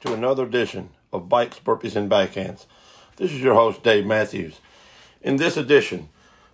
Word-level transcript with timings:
to 0.00 0.14
another 0.14 0.44
edition 0.44 0.90
of 1.12 1.28
Bikes, 1.28 1.58
Burpees, 1.58 1.94
and 1.94 2.10
Backhands. 2.10 2.66
This 3.16 3.32
is 3.32 3.40
your 3.40 3.54
host, 3.54 3.82
Dave 3.82 4.06
Mathews. 4.06 4.60
In 5.20 5.36
this 5.36 5.56
edition, 5.58 6.08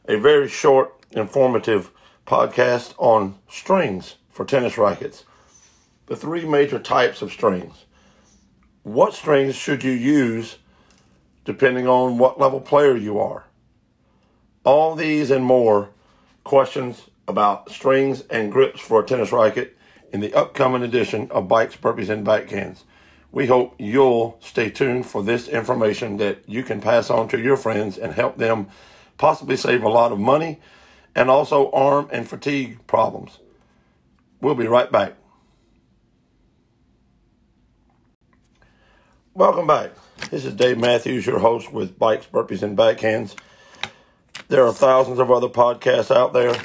a 0.09 0.19
very 0.19 0.49
short, 0.49 0.93
informative 1.12 1.93
podcast 2.27 2.95
on 2.98 3.39
strings 3.48 4.17
for 4.30 4.45
tennis 4.45 4.77
rackets. 4.77 5.25
The 6.07 6.17
three 6.17 6.45
major 6.45 6.80
types 6.80 7.23
of 7.23 7.33
strings. 7.33 7.85
What 8.83 9.15
strings 9.15 9.55
should 9.55 9.85
you 9.85 9.93
use 9.93 10.59
depending 11.45 11.87
on 11.87 12.19
what 12.19 12.41
level 12.41 12.61
player 12.61 12.97
you 12.97 13.21
are? 13.21 13.45
All 14.65 14.97
these 14.97 15.31
and 15.31 15.45
more 15.45 15.91
questions 16.42 17.03
about 17.28 17.70
strings 17.70 18.23
and 18.23 18.51
grips 18.51 18.81
for 18.81 19.01
a 19.01 19.06
tennis 19.06 19.31
racket 19.31 19.77
in 20.12 20.20
the 20.20 20.34
upcoming 20.34 20.83
edition 20.83 21.28
of 21.31 21.47
Bikes, 21.47 21.77
Burpees, 21.77 22.09
and 22.09 22.27
Backhands. 22.27 22.83
We 23.37 23.49
hope 23.49 23.75
you'll 23.77 24.39
stay 24.41 24.71
tuned 24.71 25.05
for 25.05 25.23
this 25.23 25.47
information 25.47 26.17
that 26.17 26.49
you 26.49 26.63
can 26.63 26.81
pass 26.81 27.11
on 27.11 27.29
to 27.29 27.39
your 27.39 27.59
friends 27.59 27.99
and 27.99 28.15
help 28.15 28.39
them 28.39 28.69
possibly 29.19 29.59
save 29.59 29.83
a 29.83 29.91
lot 29.91 30.11
of 30.11 30.19
money 30.19 30.59
and 31.15 31.29
also 31.29 31.71
arm 31.73 32.09
and 32.11 32.27
fatigue 32.27 32.79
problems. 32.87 33.39
We'll 34.41 34.55
be 34.55 34.67
right 34.67 34.91
back. 34.91 35.17
Welcome 39.35 39.67
back. 39.67 39.91
This 40.31 40.47
is 40.47 40.55
Dave 40.55 40.79
Mathews, 40.79 41.27
your 41.27 41.41
host 41.41 41.71
with 41.71 41.98
Bikes, 41.98 42.25
Burpees, 42.25 42.62
and 42.62 42.75
Backhands. 42.75 43.34
There 44.48 44.65
are 44.65 44.73
thousands 44.73 45.19
of 45.19 45.31
other 45.31 45.48
podcasts 45.48 46.11
out 46.11 46.33
there 46.33 46.56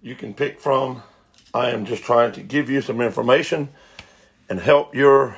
you 0.00 0.14
can 0.14 0.32
pick 0.32 0.60
from. 0.60 1.02
I 1.52 1.68
am 1.72 1.84
just 1.84 2.04
trying 2.04 2.32
to 2.32 2.40
give 2.40 2.70
you 2.70 2.80
some 2.80 3.02
information 3.02 3.68
and 4.48 4.60
help 4.60 4.94
your 4.94 5.36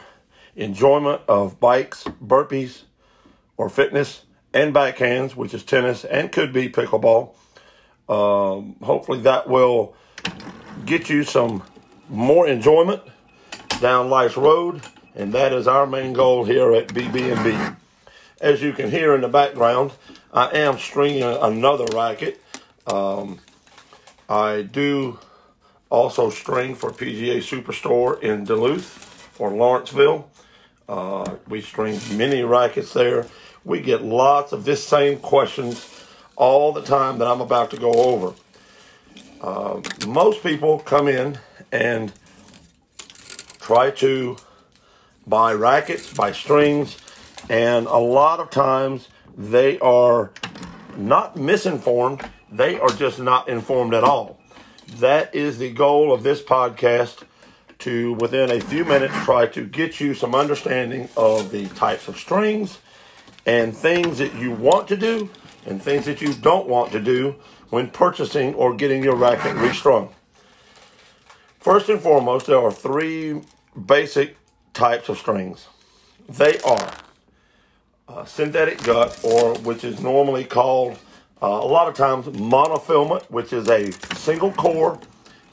enjoyment 0.56 1.22
of 1.28 1.60
bikes, 1.60 2.04
burpees, 2.24 2.82
or 3.56 3.68
fitness 3.68 4.24
and 4.52 4.74
backhands, 4.74 5.36
which 5.36 5.54
is 5.54 5.62
tennis 5.62 6.04
and 6.04 6.32
could 6.32 6.52
be 6.52 6.68
pickleball. 6.68 7.34
Um, 8.08 8.76
hopefully, 8.82 9.20
that 9.20 9.48
will 9.48 9.94
get 10.84 11.08
you 11.08 11.22
some 11.22 11.62
more 12.08 12.48
enjoyment 12.48 13.02
down 13.80 14.10
life's 14.10 14.36
road, 14.36 14.82
and 15.14 15.32
that 15.32 15.52
is 15.52 15.68
our 15.68 15.86
main 15.86 16.12
goal 16.12 16.44
here 16.44 16.72
at 16.72 16.88
BB&B. 16.88 17.76
As 18.40 18.62
you 18.62 18.72
can 18.72 18.90
hear 18.90 19.14
in 19.14 19.20
the 19.20 19.28
background, 19.28 19.92
I 20.32 20.46
am 20.56 20.78
stringing 20.78 21.22
another 21.22 21.84
racket. 21.94 22.42
Um, 22.86 23.38
I 24.28 24.62
do 24.62 25.18
also 25.90 26.30
string 26.30 26.74
for 26.74 26.90
PGA 26.90 27.38
Superstore 27.38 28.20
in 28.22 28.44
Duluth 28.44 29.38
or 29.38 29.50
Lawrenceville. 29.50 30.30
Uh, 30.90 31.36
we 31.48 31.60
string 31.60 32.00
many 32.16 32.42
rackets 32.42 32.92
there. 32.92 33.24
We 33.64 33.80
get 33.80 34.02
lots 34.02 34.50
of 34.50 34.64
this 34.64 34.84
same 34.84 35.20
questions 35.20 36.04
all 36.34 36.72
the 36.72 36.82
time 36.82 37.18
that 37.18 37.28
I'm 37.28 37.40
about 37.40 37.70
to 37.70 37.76
go 37.76 37.92
over. 37.92 38.34
Uh, 39.40 39.80
most 40.08 40.42
people 40.42 40.80
come 40.80 41.06
in 41.06 41.38
and 41.70 42.12
try 43.60 43.92
to 43.92 44.36
buy 45.28 45.54
rackets, 45.54 46.12
buy 46.12 46.32
strings, 46.32 46.98
and 47.48 47.86
a 47.86 47.98
lot 47.98 48.40
of 48.40 48.50
times 48.50 49.08
they 49.38 49.78
are 49.78 50.32
not 50.96 51.36
misinformed, 51.36 52.28
they 52.50 52.80
are 52.80 52.90
just 52.90 53.20
not 53.20 53.48
informed 53.48 53.94
at 53.94 54.02
all 54.02 54.40
that 54.98 55.34
is 55.34 55.58
the 55.58 55.70
goal 55.70 56.12
of 56.12 56.22
this 56.22 56.42
podcast 56.42 57.22
to 57.80 58.14
within 58.14 58.50
a 58.50 58.60
few 58.60 58.84
minutes 58.84 59.14
try 59.24 59.46
to 59.46 59.64
get 59.66 60.00
you 60.00 60.14
some 60.14 60.34
understanding 60.34 61.08
of 61.16 61.50
the 61.50 61.66
types 61.68 62.08
of 62.08 62.16
strings 62.16 62.78
and 63.46 63.76
things 63.76 64.18
that 64.18 64.34
you 64.34 64.52
want 64.52 64.88
to 64.88 64.96
do 64.96 65.30
and 65.66 65.82
things 65.82 66.04
that 66.06 66.20
you 66.20 66.32
don't 66.34 66.68
want 66.68 66.92
to 66.92 67.00
do 67.00 67.36
when 67.70 67.88
purchasing 67.88 68.54
or 68.54 68.74
getting 68.74 69.02
your 69.02 69.16
racket 69.16 69.54
restrung. 69.56 70.10
First 71.58 71.88
and 71.88 72.00
foremost, 72.00 72.46
there 72.46 72.58
are 72.58 72.72
three 72.72 73.42
basic 73.86 74.36
types 74.72 75.08
of 75.08 75.18
strings. 75.18 75.68
They 76.28 76.58
are 76.60 76.92
synthetic 78.26 78.82
gut, 78.82 79.18
or 79.22 79.54
which 79.58 79.84
is 79.84 80.00
normally 80.00 80.44
called 80.44 80.98
uh, 81.42 81.46
a 81.46 81.66
lot 81.66 81.88
of 81.88 81.94
times 81.94 82.26
monofilament, 82.26 83.22
which 83.30 83.52
is 83.52 83.68
a 83.68 83.92
single 84.16 84.52
core, 84.52 84.98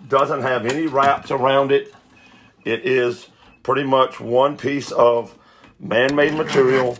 doesn't 0.07 0.41
have 0.41 0.65
any 0.65 0.87
wraps 0.87 1.31
around 1.31 1.71
it. 1.71 1.93
It 2.67 2.85
is 2.85 3.29
pretty 3.63 3.85
much 3.85 4.19
one 4.19 4.57
piece 4.57 4.91
of 4.91 5.33
man-made 5.79 6.33
material. 6.33 6.97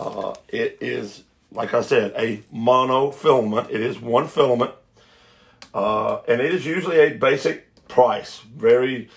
Uh, 0.00 0.32
it 0.48 0.78
is, 0.80 1.24
like 1.52 1.74
I 1.74 1.82
said, 1.82 2.14
a 2.16 2.38
monofilament. 2.54 3.68
It 3.68 3.82
is 3.82 4.00
one 4.00 4.28
filament. 4.28 4.70
Uh, 5.74 6.22
and 6.26 6.40
it 6.40 6.54
is 6.54 6.64
usually 6.64 7.00
a 7.00 7.10
basic 7.10 7.86
price. 7.86 8.40
Very, 8.56 9.10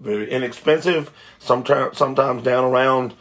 very 0.00 0.30
inexpensive. 0.30 1.10
Sometimes, 1.40 1.98
sometimes 1.98 2.42
down 2.42 2.64
around 2.64 3.12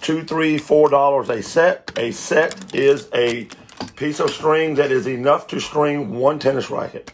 two, 0.00 0.22
three, 0.22 0.56
four 0.56 0.88
dollars 0.88 1.28
a 1.30 1.42
set. 1.42 1.90
A 1.96 2.12
set 2.12 2.72
is 2.72 3.08
a 3.12 3.48
piece 3.96 4.20
of 4.20 4.30
string 4.30 4.76
that 4.76 4.92
is 4.92 5.08
enough 5.08 5.48
to 5.48 5.58
string 5.58 6.14
one 6.14 6.38
tennis 6.38 6.70
racket. 6.70 7.10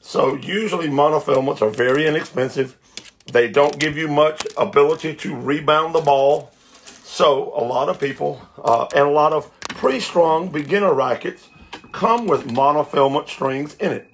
So 0.00 0.34
usually 0.34 0.88
monofilaments 0.88 1.62
are 1.62 1.70
very 1.70 2.04
inexpensive. 2.04 2.76
They 3.32 3.48
don't 3.48 3.78
give 3.78 3.96
you 3.96 4.08
much 4.08 4.46
ability 4.56 5.14
to 5.16 5.34
rebound 5.34 5.94
the 5.94 6.00
ball. 6.00 6.52
So 7.02 7.52
a 7.56 7.64
lot 7.64 7.88
of 7.88 8.00
people 8.00 8.42
uh, 8.62 8.86
and 8.94 9.06
a 9.06 9.10
lot 9.10 9.32
of 9.32 9.50
pre-strung 9.68 10.48
beginner 10.48 10.92
rackets 10.92 11.48
come 11.92 12.26
with 12.26 12.46
monofilament 12.46 13.28
strings 13.28 13.74
in 13.76 13.92
it. 13.92 14.10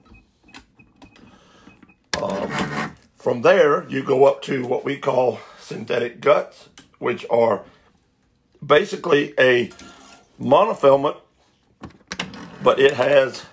Um, 2.23 2.95
from 3.17 3.43
there, 3.43 3.89
you 3.89 4.03
go 4.03 4.25
up 4.25 4.43
to 4.43 4.67
what 4.67 4.85
we 4.85 4.97
call 4.97 5.41
synthetic 5.59 6.21
guts, 6.21 6.69
which 6.99 7.27
are 7.31 7.63
basically 8.65 9.35
a 9.39 9.71
monofilament 10.41 11.17
but 12.65 12.81
it 12.81 12.95
has 12.95 13.45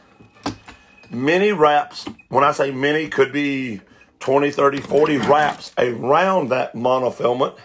many 1.11 1.51
wraps. 1.51 2.05
When 2.29 2.45
I 2.45 2.53
say 2.53 2.71
many, 2.71 3.09
could 3.09 3.33
be 3.33 3.81
20, 4.21 4.51
30, 4.51 4.81
40 4.81 5.17
wraps 5.17 5.71
around 5.77 6.49
that 6.49 6.73
monofilament. 6.73 7.57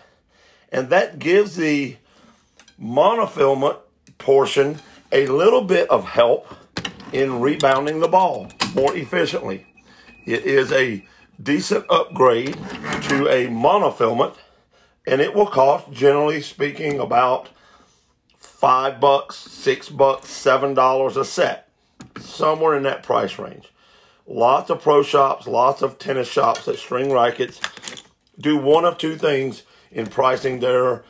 And 0.72 0.88
that 0.88 1.18
gives 1.18 1.56
the 1.56 1.96
monofilament 2.82 3.78
portion 4.18 4.80
a 5.12 5.26
little 5.26 5.62
bit 5.62 5.88
of 5.90 6.04
help 6.04 6.52
in 7.12 7.40
rebounding 7.40 8.00
the 8.00 8.08
ball 8.08 8.50
more 8.74 8.96
efficiently. 8.96 9.66
It 10.24 10.44
is 10.44 10.72
a 10.72 11.06
decent 11.40 11.86
upgrade 11.88 12.54
to 12.54 13.28
a 13.28 13.46
monofilament, 13.46 14.34
and 15.06 15.20
it 15.20 15.34
will 15.34 15.46
cost, 15.46 15.92
generally 15.92 16.42
speaking, 16.42 16.98
about 16.98 17.50
five 18.38 18.98
bucks, 18.98 19.36
six 19.36 19.88
bucks, 19.88 20.30
seven 20.30 20.74
dollars 20.74 21.16
a 21.16 21.24
set, 21.24 21.68
somewhere 22.18 22.76
in 22.76 22.82
that 22.84 23.02
price 23.02 23.38
range. 23.38 23.70
Lots 24.26 24.70
of 24.70 24.82
pro 24.82 25.02
shops, 25.02 25.46
lots 25.46 25.82
of 25.82 25.98
tennis 25.98 26.28
shops 26.28 26.64
that 26.64 26.78
string 26.78 27.12
rackets 27.12 27.60
do 28.38 28.56
one 28.56 28.84
of 28.84 28.98
two 28.98 29.16
things 29.16 29.62
in 29.90 30.06
pricing 30.06 30.60
their 30.60 31.04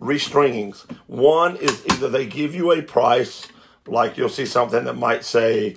restringings. 0.00 0.84
One 1.06 1.56
is 1.56 1.84
either 1.86 2.08
they 2.08 2.26
give 2.26 2.54
you 2.54 2.72
a 2.72 2.80
price, 2.80 3.48
like 3.86 4.16
you'll 4.16 4.28
see 4.28 4.46
something 4.46 4.84
that 4.84 4.96
might 4.96 5.24
say, 5.24 5.76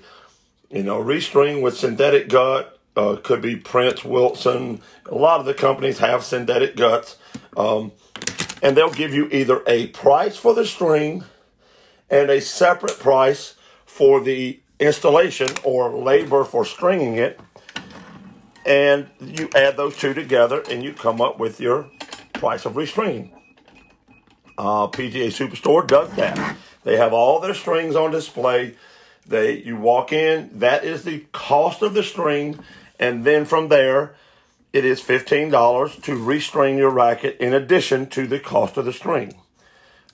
you 0.69 0.84
know, 0.84 1.04
restring 1.04 1.62
with 1.62 1.78
synthetic 1.78 2.30
gut, 2.30 2.80
uh, 2.96 3.18
could 3.24 3.42
be 3.42 3.56
Prince, 3.56 4.04
Wilson. 4.04 4.81
A 5.07 5.16
lot 5.16 5.39
of 5.39 5.46
the 5.46 5.54
companies 5.54 5.98
have 6.00 6.24
synthetic 6.24 6.75
guts. 6.75 7.18
Um, 7.57 7.92
and 8.62 8.78
they'll 8.78 8.92
give 8.92 9.13
you 9.13 9.28
either 9.31 9.62
a 9.68 9.88
price 9.88 10.38
for 10.38 10.54
the 10.54 10.66
string 10.66 11.24
and 12.10 12.30
a 12.30 12.39
separate 12.39 12.98
price 13.00 13.56
for 13.86 14.22
the 14.22 14.62
installation 14.83 15.50
or 15.63 15.91
labor 15.91 16.44
for 16.44 16.65
stringing 16.65 17.15
it. 17.15 17.39
And 18.65 19.07
you 19.19 19.50
add 19.56 19.75
those 19.77 19.97
two 19.97 20.13
together 20.13 20.63
and 20.69 20.83
you 20.83 20.94
come 20.94 21.19
up 21.21 21.39
with 21.39 21.59
your 21.59 21.89
price 22.33 22.65
of 22.65 22.74
restringing. 22.74 23.31
Uh, 24.57 24.88
PGA 24.88 25.27
Superstore 25.27 25.85
does 25.88 26.12
that. 26.15 26.57
They 26.83 26.97
have 26.97 27.13
all 27.13 27.39
their 27.39 27.53
strings 27.53 27.95
on 27.95 28.12
display. 28.12 28.75
They 29.25 29.57
you 29.59 29.77
walk 29.77 30.12
in, 30.12 30.50
that 30.59 30.83
is 30.83 31.03
the 31.03 31.25
cost 31.31 31.81
of 31.81 31.94
the 31.94 32.03
string, 32.03 32.59
and 33.00 33.24
then 33.24 33.45
from 33.45 33.69
there 33.69 34.15
it 34.74 34.83
is 34.83 35.01
$15 35.01 36.01
to 36.03 36.18
restring 36.18 36.77
your 36.77 36.89
racket 36.89 37.38
in 37.38 37.53
addition 37.53 38.07
to 38.07 38.27
the 38.27 38.39
cost 38.39 38.75
of 38.75 38.86
the 38.86 38.94
string. 38.94 39.36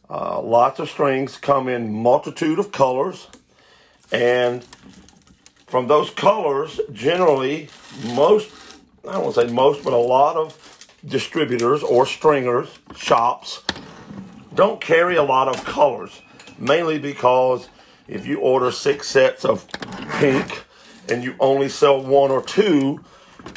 Uh, 0.10 0.42
lots 0.42 0.80
of 0.80 0.90
strings 0.90 1.38
come 1.38 1.68
in 1.68 1.94
multitude 1.94 2.60
of 2.60 2.72
colors, 2.72 3.28
and 4.12 4.66
from 5.68 5.88
those 5.88 6.10
colors, 6.10 6.80
generally, 6.92 7.70
most, 8.14 8.50
I 9.08 9.14
don't 9.14 9.24
want 9.24 9.36
to 9.36 9.48
say 9.48 9.54
most, 9.54 9.84
but 9.84 9.94
a 9.94 9.98
lot 9.98 10.36
of 10.36 10.88
distributors 11.06 11.84
or 11.84 12.06
stringers, 12.06 12.80
shops, 12.96 13.64
don't 14.56 14.82
carry 14.82 15.16
a 15.16 15.24
lot 15.24 15.48
of 15.48 15.64
colors, 15.64 16.22
mainly 16.58 16.98
because 16.98 17.70
if 18.08 18.26
you 18.26 18.40
order 18.40 18.72
six 18.72 19.08
sets 19.08 19.46
of 19.46 19.68
pink 20.20 20.64
and 21.08 21.24
you 21.24 21.36
only 21.40 21.70
sell 21.70 22.02
one 22.02 22.32
or 22.32 22.42
two, 22.42 23.04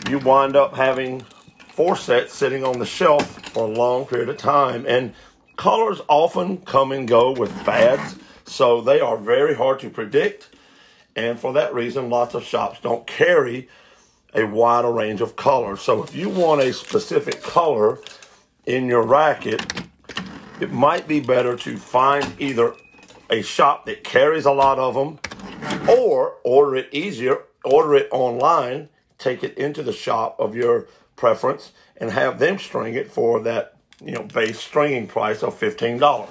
you 0.08 0.18
wind 0.18 0.54
up 0.54 0.74
having 0.74 1.24
four 1.70 1.96
sets 1.96 2.34
sitting 2.34 2.62
on 2.62 2.78
the 2.78 2.86
shelf 2.86 3.40
for 3.48 3.64
a 3.64 3.70
long 3.70 4.04
period 4.04 4.28
of 4.28 4.36
time. 4.36 4.84
And 4.86 5.14
colors 5.56 6.00
often 6.08 6.58
come 6.58 6.92
and 6.92 7.08
go 7.08 7.32
with 7.32 7.50
fads, 7.62 8.16
so 8.46 8.80
they 8.80 9.00
are 9.00 9.16
very 9.16 9.54
hard 9.54 9.80
to 9.80 9.90
predict. 9.90 10.48
And 11.14 11.38
for 11.38 11.52
that 11.52 11.74
reason, 11.74 12.10
lots 12.10 12.34
of 12.34 12.44
shops 12.44 12.80
don't 12.80 13.06
carry 13.06 13.68
a 14.34 14.44
wider 14.44 14.90
range 14.90 15.20
of 15.20 15.36
colors. 15.36 15.80
So 15.82 16.02
if 16.02 16.14
you 16.14 16.28
want 16.28 16.62
a 16.62 16.72
specific 16.72 17.42
color 17.42 17.98
in 18.64 18.86
your 18.86 19.02
racket, 19.02 19.62
it 20.60 20.72
might 20.72 21.06
be 21.06 21.20
better 21.20 21.56
to 21.56 21.76
find 21.76 22.34
either 22.38 22.74
a 23.28 23.42
shop 23.42 23.86
that 23.86 24.04
carries 24.04 24.44
a 24.44 24.52
lot 24.52 24.78
of 24.78 24.94
them 24.94 25.18
or 25.88 26.36
order 26.44 26.76
it 26.76 26.88
easier, 26.92 27.38
order 27.64 27.94
it 27.94 28.08
online, 28.10 28.88
take 29.18 29.42
it 29.42 29.56
into 29.58 29.82
the 29.82 29.92
shop 29.92 30.38
of 30.38 30.54
your 30.54 30.86
preference 31.16 31.72
and 31.96 32.10
have 32.10 32.38
them 32.38 32.58
string 32.58 32.94
it 32.94 33.10
for 33.10 33.40
that, 33.40 33.76
you 34.04 34.12
know, 34.12 34.22
base 34.22 34.58
stringing 34.58 35.06
price 35.06 35.42
of 35.42 35.58
$15. 35.58 36.28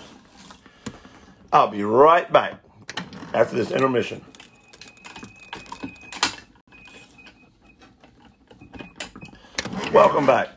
I'll 1.54 1.68
be 1.68 1.84
right 1.84 2.32
back 2.32 2.64
after 3.34 3.58
this 3.58 3.72
intermission. 3.72 4.22
Welcome 9.94 10.26
back. 10.26 10.50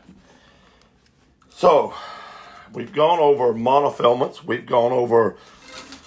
So, 1.49 1.93
we've 2.73 2.93
gone 2.93 3.19
over 3.19 3.53
monofilaments, 3.53 4.43
we've 4.45 4.65
gone 4.65 4.93
over 4.93 5.35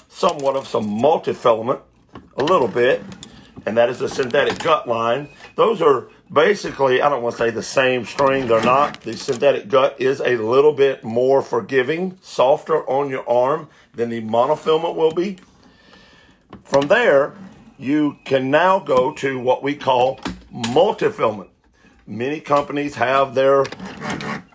somewhat 0.09 0.57
of 0.57 0.67
some 0.67 0.89
multifilament, 0.89 1.83
a 2.39 2.45
little 2.45 2.69
bit, 2.69 3.03
and 3.67 3.77
that 3.77 3.91
is 3.91 3.99
the 3.99 4.09
synthetic 4.09 4.59
gut 4.61 4.89
line. 4.89 5.29
Those 5.57 5.83
are 5.83 6.09
basically, 6.33 7.01
I 7.03 7.09
don't 7.09 7.23
want 7.23 7.37
to 7.37 7.43
say 7.43 7.51
the 7.51 7.63
same 7.63 8.05
string, 8.05 8.47
they're 8.47 8.63
not. 8.63 9.01
The 9.03 9.17
synthetic 9.17 9.69
gut 9.69 10.01
is 10.01 10.21
a 10.21 10.37
little 10.37 10.73
bit 10.73 11.05
more 11.05 11.43
forgiving, 11.43 12.19
softer 12.23 12.89
on 12.89 13.11
your 13.11 13.29
arm 13.29 13.69
than 13.95 14.11
the 14.11 14.21
monofilament 14.21 14.95
will 14.95 15.13
be. 15.13 15.39
From 16.65 16.89
there, 16.89 17.35
you 17.79 18.19
can 18.25 18.51
now 18.51 18.79
go 18.79 19.13
to 19.15 19.39
what 19.39 19.63
we 19.63 19.75
call 19.75 20.19
multifilament. 20.53 21.49
Many 22.07 22.41
companies 22.41 22.95
have 22.97 23.35
their 23.35 23.65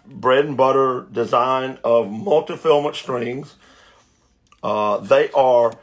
bread 0.05 0.45
and 0.45 0.57
butter 0.57 1.07
design 1.11 1.77
of 1.83 2.07
multifilament 2.07 2.95
strings. 2.95 3.55
Uh, 4.61 4.97
they 4.97 5.29
are, 5.31 5.73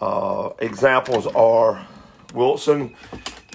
uh, 0.00 0.50
examples 0.58 1.26
are 1.28 1.86
Wilson 2.34 2.94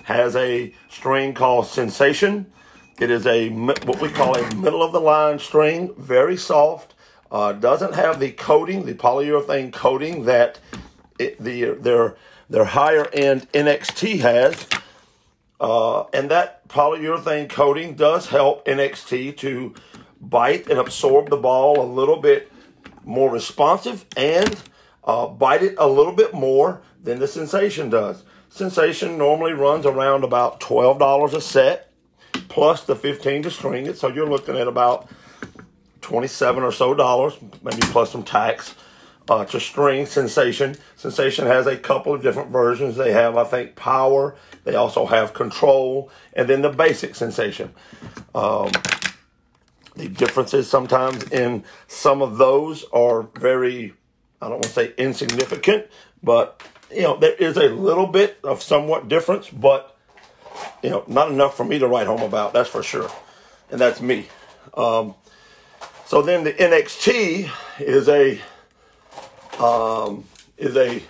has 0.09 0.35
a 0.35 0.73
string 0.89 1.33
called 1.33 1.67
Sensation. 1.67 2.51
It 3.00 3.11
is 3.11 3.25
a 3.25 3.50
what 3.50 4.01
we 4.01 4.09
call 4.09 4.35
a 4.35 4.56
middle 4.56 4.83
of 4.83 4.91
the 4.91 5.00
line 5.00 5.39
string, 5.39 5.94
very 5.97 6.35
soft. 6.35 6.95
Uh, 7.31 7.53
doesn't 7.53 7.94
have 7.94 8.19
the 8.19 8.31
coating, 8.31 8.85
the 8.85 8.95
polyurethane 8.95 9.71
coating 9.71 10.25
that 10.25 10.59
it, 11.19 11.41
the 11.41 11.75
their 11.75 12.17
their 12.50 12.65
higher 12.65 13.07
end 13.13 13.50
NXT 13.53 14.19
has. 14.19 14.67
Uh, 15.61 16.06
and 16.13 16.31
that 16.31 16.67
polyurethane 16.67 17.47
coating 17.47 17.94
does 17.94 18.29
help 18.29 18.65
NXT 18.65 19.38
to 19.38 19.75
bite 20.19 20.67
and 20.69 20.79
absorb 20.79 21.29
the 21.29 21.38
ball 21.38 21.79
a 21.79 21.85
little 21.85 22.17
bit 22.17 22.51
more 23.06 23.29
responsive 23.29 24.06
and 24.17 24.61
uh, 25.03 25.27
bite 25.27 25.61
it 25.61 25.75
a 25.77 25.88
little 25.88 26.13
bit 26.13 26.33
more 26.33 26.81
than 27.03 27.19
the 27.19 27.27
Sensation 27.27 27.89
does. 27.89 28.23
Sensation 28.49 29.17
normally 29.17 29.53
runs 29.53 29.85
around 29.85 30.23
about 30.23 30.59
$12 30.59 31.33
a 31.33 31.41
set 31.41 31.91
plus 32.49 32.83
the 32.83 32.95
15 32.95 33.43
to 33.43 33.51
string 33.51 33.85
it. 33.85 33.97
So 33.97 34.07
you're 34.07 34.29
looking 34.29 34.57
at 34.57 34.67
about 34.67 35.09
27 36.01 36.63
or 36.63 36.71
so 36.71 36.93
dollars, 36.93 37.37
maybe 37.63 37.81
plus 37.81 38.11
some 38.11 38.23
tax 38.23 38.75
uh, 39.29 39.45
to 39.45 39.59
string 39.59 40.05
Sensation. 40.05 40.75
Sensation 40.95 41.45
has 41.45 41.67
a 41.67 41.77
couple 41.77 42.13
of 42.13 42.21
different 42.21 42.49
versions. 42.49 42.95
They 42.95 43.11
have, 43.11 43.37
I 43.37 43.43
think, 43.43 43.75
Power. 43.75 44.35
They 44.63 44.75
also 44.75 45.05
have 45.05 45.33
Control, 45.33 46.09
and 46.33 46.47
then 46.49 46.61
the 46.61 46.69
basic 46.69 47.15
Sensation. 47.15 47.73
Um, 48.33 48.71
the 49.95 50.07
differences 50.07 50.69
sometimes 50.69 51.23
in 51.31 51.63
some 51.87 52.21
of 52.21 52.37
those 52.37 52.85
are 52.91 53.23
very, 53.35 53.93
I 54.41 54.45
don't 54.45 54.53
want 54.53 54.63
to 54.63 54.69
say 54.69 54.93
insignificant, 54.97 55.87
but 56.23 56.63
you 56.91 57.01
know 57.01 57.18
there 57.18 57.33
is 57.33 57.57
a 57.57 57.69
little 57.69 58.07
bit 58.07 58.39
of 58.44 58.62
somewhat 58.62 59.07
difference, 59.07 59.50
but 59.50 59.95
you 60.83 60.89
know 60.89 61.03
not 61.07 61.31
enough 61.31 61.56
for 61.56 61.63
me 61.63 61.80
to 61.80 61.88
write 61.88 62.07
home 62.07 62.21
about. 62.21 62.53
That's 62.53 62.69
for 62.69 62.83
sure, 62.83 63.09
and 63.71 63.80
that's 63.80 64.01
me. 64.01 64.27
Um, 64.74 65.15
so 66.06 66.21
then 66.21 66.44
the 66.44 66.53
NXT 66.53 67.50
is 67.80 68.09
a 68.09 68.39
um, 69.63 70.25
is 70.57 70.75
a 70.75 71.03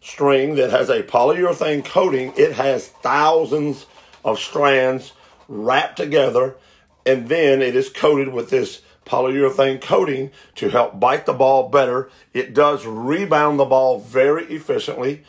string 0.00 0.54
that 0.56 0.70
has 0.70 0.88
a 0.88 1.02
polyurethane 1.02 1.84
coating. 1.84 2.32
It 2.36 2.52
has 2.52 2.88
thousands 2.88 3.86
of 4.24 4.38
strands 4.38 5.12
wrapped 5.48 5.96
together, 5.96 6.56
and 7.04 7.28
then 7.28 7.62
it 7.62 7.74
is 7.74 7.88
coated 7.88 8.28
with 8.28 8.50
this 8.50 8.82
polyurethane 9.08 9.80
coating 9.80 10.30
to 10.56 10.68
help 10.68 11.00
bite 11.00 11.26
the 11.26 11.32
ball 11.32 11.68
better. 11.68 12.10
It 12.32 12.54
does 12.54 12.86
rebound 12.86 13.58
the 13.58 13.64
ball 13.64 13.98
very 14.00 14.44
efficiently. 14.44 15.24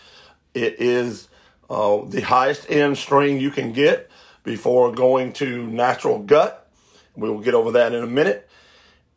It 0.54 0.76
is 0.80 1.28
uh, 1.70 2.02
the 2.06 2.22
highest 2.22 2.70
end 2.70 2.98
string 2.98 3.40
you 3.40 3.52
can 3.52 3.74
get 3.74 4.10
before 4.44 4.92
going 4.92 5.34
to 5.34 5.66
natural 5.68 6.20
gut. 6.20 6.68
We 7.16 7.30
will 7.30 7.40
get 7.40 7.54
over 7.54 7.72
that 7.72 7.94
in 7.94 8.04
a 8.04 8.08
minute 8.08 8.50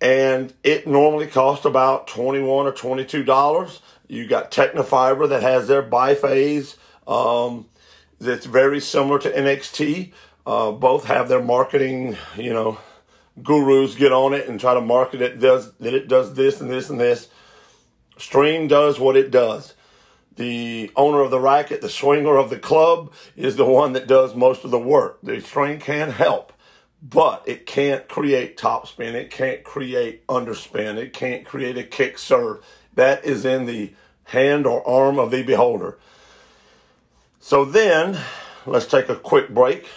and 0.02 0.52
it 0.64 0.84
normally 0.86 1.28
costs 1.28 1.64
about 1.64 2.08
21 2.08 2.66
or 2.66 2.72
22 2.72 3.22
dollars 3.22 3.80
you 4.08 4.26
got 4.26 4.50
Tecnifibre 4.50 5.28
that 5.28 5.42
has 5.42 5.68
their 5.68 5.82
biphase 5.82 6.76
um, 7.06 7.66
that's 8.20 8.44
very 8.44 8.80
similar 8.80 9.18
to 9.20 9.30
nxt 9.30 10.12
uh, 10.44 10.72
both 10.72 11.04
have 11.04 11.28
their 11.28 11.40
marketing 11.40 12.16
you 12.36 12.52
know 12.52 12.78
gurus 13.42 13.94
get 13.94 14.12
on 14.12 14.34
it 14.34 14.48
and 14.48 14.60
try 14.60 14.74
to 14.74 14.80
market 14.80 15.22
it 15.22 15.40
does 15.40 15.72
that 15.74 15.94
it 15.94 16.08
does 16.08 16.34
this 16.34 16.60
and 16.60 16.70
this 16.70 16.90
and 16.90 17.00
this 17.00 17.28
string 18.18 18.68
does 18.68 18.98
what 18.98 19.16
it 19.16 19.30
does 19.30 19.74
the 20.36 20.90
owner 20.96 21.20
of 21.20 21.30
the 21.30 21.40
racket 21.40 21.80
the 21.80 21.88
swinger 21.88 22.36
of 22.36 22.50
the 22.50 22.58
club 22.58 23.12
is 23.36 23.56
the 23.56 23.64
one 23.64 23.94
that 23.94 24.06
does 24.06 24.34
most 24.34 24.64
of 24.64 24.70
the 24.70 24.78
work 24.78 25.18
the 25.22 25.40
string 25.40 25.78
can 25.78 26.10
help 26.10 26.52
but 27.02 27.42
it 27.46 27.66
can't 27.66 28.08
create 28.08 28.56
topspin. 28.56 29.14
It 29.14 29.30
can't 29.30 29.64
create 29.64 30.24
underspin. 30.28 30.96
It 30.96 31.12
can't 31.12 31.44
create 31.44 31.76
a 31.76 31.82
kick 31.82 32.16
serve. 32.16 32.64
That 32.94 33.24
is 33.24 33.44
in 33.44 33.66
the 33.66 33.92
hand 34.24 34.66
or 34.66 34.86
arm 34.86 35.18
of 35.18 35.32
the 35.32 35.42
beholder. 35.42 35.98
So 37.40 37.64
then, 37.64 38.20
let's 38.66 38.86
take 38.86 39.08
a 39.08 39.16
quick 39.16 39.48
break. 39.48 39.88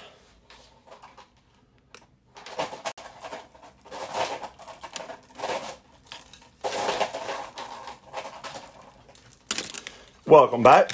Welcome 10.36 10.64
back. 10.64 10.92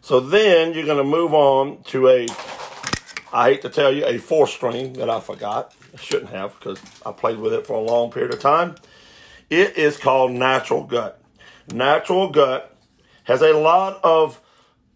So 0.00 0.18
then 0.18 0.72
you're 0.72 0.86
going 0.86 0.96
to 0.96 1.04
move 1.04 1.34
on 1.34 1.82
to 1.88 2.08
a 2.08 2.26
I 3.30 3.50
hate 3.50 3.60
to 3.60 3.68
tell 3.68 3.92
you, 3.92 4.06
a 4.06 4.16
four 4.16 4.46
string 4.46 4.94
that 4.94 5.10
I 5.10 5.20
forgot. 5.20 5.74
I 5.92 6.00
shouldn't 6.00 6.30
have 6.30 6.58
because 6.58 6.80
I 7.04 7.12
played 7.12 7.36
with 7.36 7.52
it 7.52 7.66
for 7.66 7.74
a 7.74 7.80
long 7.82 8.10
period 8.10 8.32
of 8.32 8.40
time. 8.40 8.76
It 9.50 9.76
is 9.76 9.98
called 9.98 10.32
Natural 10.32 10.84
Gut. 10.84 11.20
Natural 11.70 12.30
Gut 12.30 12.74
has 13.24 13.42
a 13.42 13.52
lot 13.52 14.00
of 14.02 14.40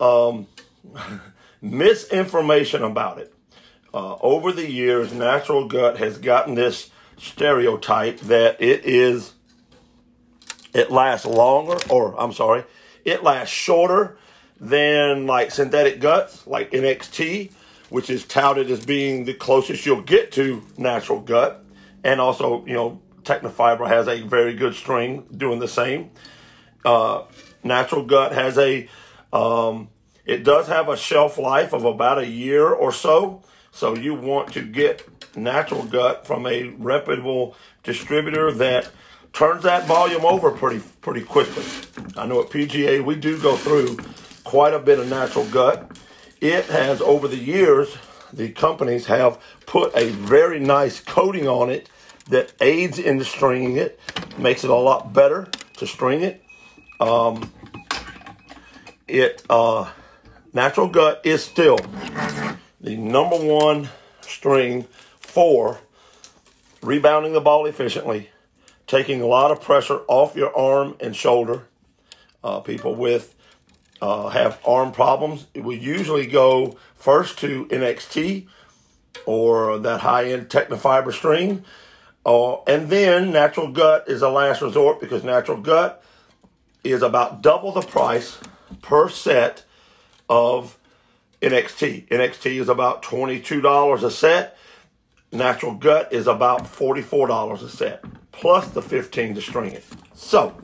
um, 0.00 0.46
misinformation 1.60 2.82
about 2.82 3.18
it. 3.18 3.34
Uh, 3.92 4.16
over 4.22 4.52
the 4.52 4.70
years, 4.70 5.12
Natural 5.12 5.68
Gut 5.68 5.98
has 5.98 6.16
gotten 6.16 6.54
this 6.54 6.88
stereotype 7.18 8.20
that 8.20 8.56
it 8.58 8.86
is, 8.86 9.34
it 10.72 10.90
lasts 10.90 11.26
longer, 11.26 11.76
or 11.90 12.18
I'm 12.18 12.32
sorry, 12.32 12.64
it 13.06 13.22
lasts 13.22 13.54
shorter 13.54 14.18
than 14.60 15.26
like 15.26 15.50
synthetic 15.50 16.00
guts, 16.00 16.46
like 16.46 16.70
NXT 16.72 17.52
which 17.88 18.10
is 18.10 18.24
touted 18.24 18.70
as 18.70 18.84
being 18.84 19.24
the 19.24 19.34
closest 19.34 19.86
you'll 19.86 20.02
get 20.02 20.32
to 20.32 20.62
natural 20.76 21.20
gut. 21.20 21.64
And 22.02 22.20
also, 22.20 22.64
you 22.66 22.74
know, 22.74 23.00
Tecnifibre 23.22 23.88
has 23.88 24.08
a 24.08 24.20
very 24.22 24.54
good 24.54 24.74
string 24.74 25.26
doing 25.36 25.58
the 25.58 25.68
same. 25.68 26.10
Uh, 26.84 27.22
natural 27.64 28.04
gut 28.04 28.32
has 28.32 28.58
a, 28.58 28.88
um, 29.32 29.88
it 30.24 30.44
does 30.44 30.68
have 30.68 30.88
a 30.88 30.96
shelf 30.96 31.38
life 31.38 31.72
of 31.72 31.84
about 31.84 32.18
a 32.18 32.26
year 32.26 32.68
or 32.68 32.92
so. 32.92 33.42
So 33.72 33.94
you 33.94 34.14
want 34.14 34.52
to 34.54 34.62
get 34.62 35.06
natural 35.36 35.84
gut 35.84 36.26
from 36.26 36.46
a 36.46 36.68
reputable 36.68 37.56
distributor 37.82 38.52
that 38.52 38.90
turns 39.36 39.64
that 39.64 39.86
volume 39.86 40.24
over 40.24 40.50
pretty 40.50 40.82
pretty 41.02 41.20
quickly. 41.20 41.62
I 42.16 42.26
know 42.26 42.40
at 42.40 42.48
PGA 42.48 43.04
we 43.04 43.16
do 43.16 43.38
go 43.38 43.54
through 43.54 43.98
quite 44.44 44.72
a 44.72 44.78
bit 44.78 44.98
of 44.98 45.10
natural 45.10 45.44
gut. 45.44 45.98
It 46.40 46.64
has 46.66 47.02
over 47.02 47.28
the 47.28 47.36
years 47.36 47.94
the 48.32 48.48
companies 48.48 49.06
have 49.06 49.38
put 49.66 49.94
a 49.94 50.08
very 50.08 50.58
nice 50.58 51.00
coating 51.00 51.46
on 51.46 51.68
it 51.68 51.90
that 52.30 52.54
aids 52.62 52.98
in 52.98 53.22
stringing 53.24 53.76
it, 53.76 54.00
makes 54.38 54.64
it 54.64 54.70
a 54.70 54.74
lot 54.74 55.12
better 55.12 55.48
to 55.76 55.86
string 55.86 56.22
it. 56.22 56.42
Um, 56.98 57.52
it 59.06 59.42
uh, 59.50 59.90
natural 60.54 60.88
gut 60.88 61.20
is 61.24 61.44
still 61.44 61.78
the 62.80 62.96
number 62.96 63.36
one 63.36 63.90
string 64.22 64.86
for 65.20 65.78
rebounding 66.80 67.34
the 67.34 67.40
ball 67.42 67.66
efficiently, 67.66 68.30
taking 68.86 69.20
a 69.20 69.26
lot 69.26 69.50
of 69.50 69.60
pressure 69.60 70.00
off 70.08 70.36
your 70.36 70.56
arm 70.56 70.96
and 71.00 71.14
shoulder. 71.14 71.66
Uh, 72.44 72.60
people 72.60 72.94
with 72.94 73.34
uh, 74.00 74.28
have 74.28 74.60
arm 74.64 74.92
problems, 74.92 75.46
we 75.54 75.76
usually 75.76 76.26
go 76.26 76.76
first 76.94 77.38
to 77.38 77.66
NXT 77.66 78.46
or 79.24 79.78
that 79.78 80.00
high 80.00 80.26
end 80.26 80.48
Tecnifibre 80.48 81.12
string. 81.12 81.64
Uh, 82.24 82.62
and 82.64 82.90
then 82.90 83.30
natural 83.30 83.68
gut 83.68 84.08
is 84.08 84.22
a 84.22 84.28
last 84.28 84.60
resort 84.60 85.00
because 85.00 85.24
natural 85.24 85.60
gut 85.60 86.02
is 86.84 87.02
about 87.02 87.42
double 87.42 87.72
the 87.72 87.80
price 87.80 88.38
per 88.82 89.08
set 89.08 89.64
of 90.28 90.78
NXT. 91.40 92.08
NXT 92.08 92.60
is 92.60 92.68
about 92.68 93.02
$22 93.02 94.02
a 94.02 94.10
set. 94.10 94.58
Natural 95.32 95.74
gut 95.74 96.12
is 96.12 96.26
about 96.26 96.64
$44 96.64 97.62
a 97.62 97.68
set, 97.68 98.04
plus 98.30 98.68
the 98.68 98.82
15 98.82 99.34
to 99.34 99.42
string 99.42 99.72
it. 99.72 99.84
So, 100.14 100.56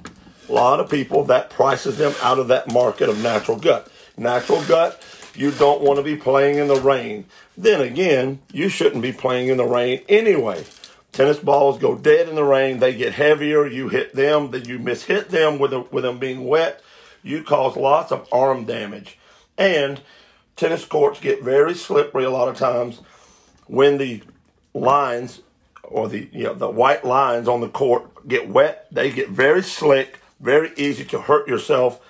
a 0.48 0.52
lot 0.52 0.78
of 0.78 0.88
people 0.88 1.24
that 1.24 1.50
prices 1.50 1.98
them 1.98 2.14
out 2.22 2.38
of 2.38 2.48
that 2.48 2.72
market 2.72 3.08
of 3.08 3.20
natural 3.22 3.58
gut. 3.58 3.90
Natural 4.16 4.62
gut, 4.64 5.02
you 5.34 5.50
don't 5.50 5.82
want 5.82 5.96
to 5.96 6.02
be 6.02 6.16
playing 6.16 6.58
in 6.58 6.68
the 6.68 6.80
rain. 6.80 7.26
Then 7.56 7.80
again, 7.80 8.40
you 8.52 8.68
shouldn't 8.68 9.02
be 9.02 9.12
playing 9.12 9.48
in 9.48 9.56
the 9.56 9.64
rain 9.64 10.02
anyway. 10.08 10.64
Tennis 11.10 11.38
balls 11.38 11.78
go 11.78 11.96
dead 11.96 12.28
in 12.28 12.36
the 12.36 12.44
rain. 12.44 12.78
They 12.78 12.94
get 12.94 13.14
heavier. 13.14 13.66
You 13.66 13.88
hit 13.88 14.14
them, 14.14 14.50
then 14.50 14.64
you 14.64 14.78
mishit 14.78 15.28
them 15.28 15.58
with, 15.58 15.72
them, 15.72 15.86
with 15.90 16.04
them 16.04 16.18
being 16.18 16.44
wet. 16.44 16.82
You 17.22 17.42
cause 17.42 17.76
lots 17.76 18.12
of 18.12 18.28
arm 18.32 18.64
damage. 18.64 19.18
And 19.58 20.00
tennis 20.56 20.84
courts 20.84 21.20
get 21.20 21.42
very 21.42 21.74
slippery 21.74 22.24
a 22.24 22.30
lot 22.30 22.48
of 22.48 22.56
times 22.56 23.00
when 23.66 23.98
the 23.98 24.22
lines 24.74 25.40
or 25.82 26.08
the 26.08 26.28
you 26.32 26.44
know 26.44 26.54
the 26.54 26.70
white 26.70 27.04
lines 27.04 27.48
on 27.48 27.60
the 27.60 27.68
court 27.68 28.26
get 28.28 28.48
wet. 28.48 28.86
They 28.90 29.10
get 29.10 29.28
very 29.28 29.62
slick, 29.62 30.20
very 30.40 30.72
easy 30.76 31.04
to 31.06 31.20
hurt 31.20 31.48
yourself, 31.48 32.00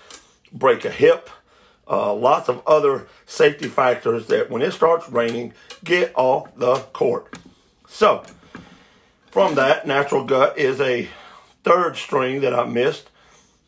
break 0.52 0.84
a 0.84 0.90
hip, 0.90 1.30
uh, 1.88 2.14
lots 2.14 2.48
of 2.48 2.66
other 2.66 3.08
safety 3.26 3.68
factors 3.68 4.26
that 4.28 4.50
when 4.50 4.62
it 4.62 4.72
starts 4.72 5.08
raining, 5.08 5.52
get 5.84 6.12
off 6.14 6.54
the 6.56 6.76
court. 6.92 7.38
So, 7.88 8.24
from 9.30 9.54
that, 9.56 9.86
natural 9.86 10.24
gut 10.24 10.58
is 10.58 10.80
a 10.80 11.08
third 11.64 11.96
string 11.96 12.40
that 12.40 12.54
I 12.54 12.64
missed, 12.64 13.10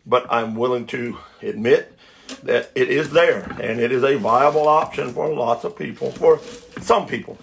but 0.06 0.26
I'm 0.30 0.54
willing 0.54 0.86
to 0.88 1.18
admit 1.42 1.98
that 2.42 2.70
it 2.74 2.88
is 2.88 3.10
there 3.10 3.44
and 3.60 3.80
it 3.80 3.92
is 3.92 4.02
a 4.02 4.16
viable 4.16 4.68
option 4.68 5.12
for 5.12 5.28
lots 5.32 5.64
of 5.64 5.76
people, 5.76 6.10
for 6.12 6.40
some 6.80 7.06
people. 7.06 7.38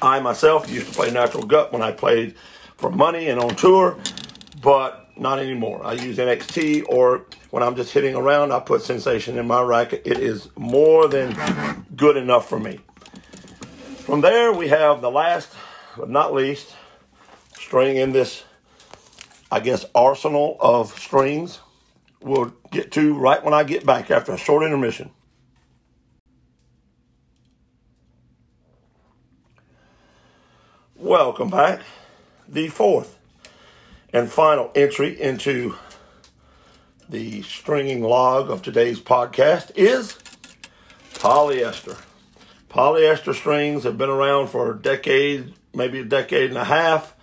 I 0.00 0.20
myself 0.20 0.70
used 0.70 0.88
to 0.88 0.92
play 0.92 1.10
natural 1.10 1.44
gut 1.44 1.72
when 1.72 1.82
I 1.82 1.92
played 1.92 2.36
for 2.76 2.90
money 2.90 3.28
and 3.28 3.40
on 3.40 3.56
tour, 3.56 3.98
but 4.62 5.10
not 5.16 5.38
anymore. 5.38 5.84
I 5.84 5.94
use 5.94 6.18
NXT 6.18 6.84
or 6.88 7.26
when 7.50 7.62
I'm 7.62 7.74
just 7.74 7.92
hitting 7.92 8.14
around, 8.14 8.52
I 8.52 8.60
put 8.60 8.82
sensation 8.82 9.38
in 9.38 9.46
my 9.46 9.62
racket. 9.62 10.02
It 10.04 10.18
is 10.18 10.48
more 10.56 11.08
than 11.08 11.36
good 11.96 12.16
enough 12.16 12.48
for 12.48 12.60
me. 12.60 12.80
From 13.98 14.20
there, 14.20 14.52
we 14.52 14.68
have 14.68 15.00
the 15.00 15.10
last 15.10 15.52
but 15.96 16.08
not 16.08 16.32
least 16.32 16.74
string 17.58 17.96
in 17.96 18.12
this, 18.12 18.44
I 19.50 19.60
guess, 19.60 19.84
arsenal 19.94 20.56
of 20.60 20.96
strings 20.98 21.60
we'll 22.20 22.52
get 22.70 22.92
to 22.92 23.14
right 23.14 23.42
when 23.42 23.54
I 23.54 23.64
get 23.64 23.86
back 23.86 24.10
after 24.10 24.32
a 24.32 24.38
short 24.38 24.64
intermission. 24.64 25.10
Welcome 31.00 31.50
back. 31.50 31.82
The 32.48 32.66
fourth 32.66 33.16
and 34.12 34.28
final 34.28 34.72
entry 34.74 35.20
into 35.20 35.76
the 37.08 37.42
stringing 37.42 38.02
log 38.02 38.50
of 38.50 38.62
today's 38.62 38.98
podcast 38.98 39.70
is 39.76 40.18
polyester. 41.14 41.96
Polyester 42.68 43.32
strings 43.32 43.84
have 43.84 43.96
been 43.96 44.10
around 44.10 44.48
for 44.48 44.74
decades, 44.74 45.56
maybe 45.72 46.00
a 46.00 46.04
decade 46.04 46.50
and 46.50 46.58
a 46.58 46.64
half, 46.64 47.14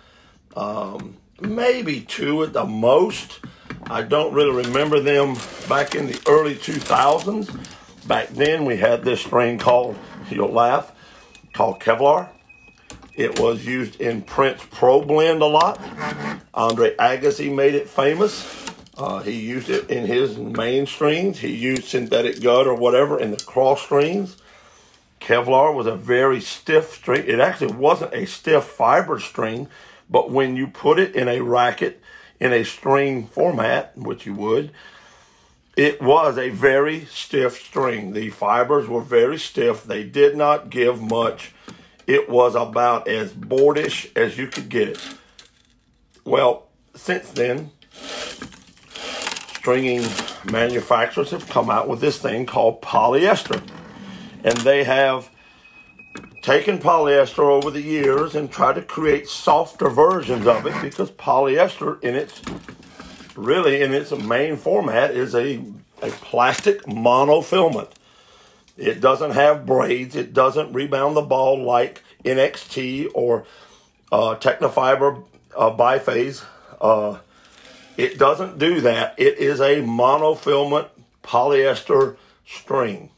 um, 0.56 1.18
maybe 1.38 2.00
two 2.00 2.42
at 2.44 2.54
the 2.54 2.64
most. 2.64 3.40
I 3.82 4.00
don't 4.00 4.32
really 4.32 4.64
remember 4.64 5.00
them 5.00 5.36
back 5.68 5.94
in 5.94 6.06
the 6.06 6.18
early 6.26 6.54
2000s. 6.54 8.08
Back 8.08 8.28
then, 8.28 8.64
we 8.64 8.78
had 8.78 9.04
this 9.04 9.20
string 9.20 9.58
called, 9.58 9.98
you'll 10.30 10.48
laugh, 10.48 10.92
called 11.52 11.78
Kevlar. 11.78 12.30
It 13.16 13.40
was 13.40 13.64
used 13.64 13.98
in 14.00 14.22
Prince 14.22 14.62
Pro 14.70 15.02
Blend 15.02 15.40
a 15.40 15.46
lot. 15.46 15.80
Andre 16.52 16.94
Agassi 16.96 17.52
made 17.52 17.74
it 17.74 17.88
famous. 17.88 18.66
Uh, 18.96 19.20
he 19.20 19.32
used 19.32 19.70
it 19.70 19.90
in 19.90 20.06
his 20.06 20.36
main 20.36 20.86
strings. 20.86 21.38
He 21.38 21.54
used 21.54 21.84
synthetic 21.84 22.42
gut 22.42 22.66
or 22.66 22.74
whatever 22.74 23.18
in 23.18 23.30
the 23.30 23.36
cross 23.38 23.82
strings. 23.82 24.36
Kevlar 25.20 25.74
was 25.74 25.86
a 25.86 25.96
very 25.96 26.40
stiff 26.40 26.92
string. 26.92 27.24
It 27.26 27.40
actually 27.40 27.72
wasn't 27.72 28.14
a 28.14 28.26
stiff 28.26 28.64
fiber 28.64 29.18
string, 29.18 29.68
but 30.08 30.30
when 30.30 30.56
you 30.56 30.66
put 30.66 30.98
it 30.98 31.16
in 31.16 31.26
a 31.26 31.40
racket, 31.40 32.00
in 32.38 32.52
a 32.52 32.64
string 32.64 33.26
format, 33.26 33.96
which 33.96 34.26
you 34.26 34.34
would, 34.34 34.70
it 35.74 36.00
was 36.00 36.38
a 36.38 36.50
very 36.50 37.06
stiff 37.06 37.58
string. 37.60 38.12
The 38.12 38.30
fibers 38.30 38.88
were 38.88 39.00
very 39.00 39.38
stiff. 39.38 39.84
They 39.84 40.04
did 40.04 40.36
not 40.36 40.70
give 40.70 41.00
much. 41.00 41.52
It 42.06 42.28
was 42.28 42.54
about 42.54 43.08
as 43.08 43.32
boardish 43.32 44.10
as 44.16 44.38
you 44.38 44.46
could 44.46 44.68
get 44.68 44.88
it. 44.88 45.00
Well, 46.24 46.68
since 46.94 47.30
then, 47.30 47.70
stringing 49.66 50.06
manufacturers 50.44 51.30
have 51.32 51.48
come 51.48 51.70
out 51.70 51.88
with 51.88 52.00
this 52.00 52.18
thing 52.18 52.46
called 52.46 52.80
polyester. 52.82 53.62
And 54.44 54.56
they 54.58 54.84
have 54.84 55.30
taken 56.42 56.78
polyester 56.78 57.40
over 57.40 57.72
the 57.72 57.80
years 57.80 58.36
and 58.36 58.50
tried 58.50 58.76
to 58.76 58.82
create 58.82 59.28
softer 59.28 59.88
versions 59.88 60.46
of 60.46 60.64
it 60.66 60.80
because 60.80 61.10
polyester 61.10 62.00
in 62.04 62.14
its 62.14 62.40
really 63.34 63.82
in 63.82 63.92
its 63.92 64.12
main 64.12 64.56
format 64.56 65.10
is 65.10 65.34
a, 65.34 65.62
a 66.02 66.10
plastic 66.10 66.82
monofilament. 66.84 67.90
It 68.76 69.00
doesn't 69.00 69.32
have 69.32 69.66
braids. 69.66 70.16
It 70.16 70.32
doesn't 70.32 70.72
rebound 70.72 71.16
the 71.16 71.22
ball 71.22 71.62
like 71.62 72.02
NXT 72.24 73.10
or 73.14 73.44
uh, 74.12 74.36
Tecnifibre 74.36 75.24
uh, 75.56 75.70
biphase. 75.70 76.44
Uh, 76.80 77.18
it 77.96 78.18
doesn't 78.18 78.58
do 78.58 78.80
that. 78.82 79.14
It 79.16 79.38
is 79.38 79.60
a 79.60 79.80
monofilament 79.82 80.88
polyester 81.22 82.16
string. 82.44 83.10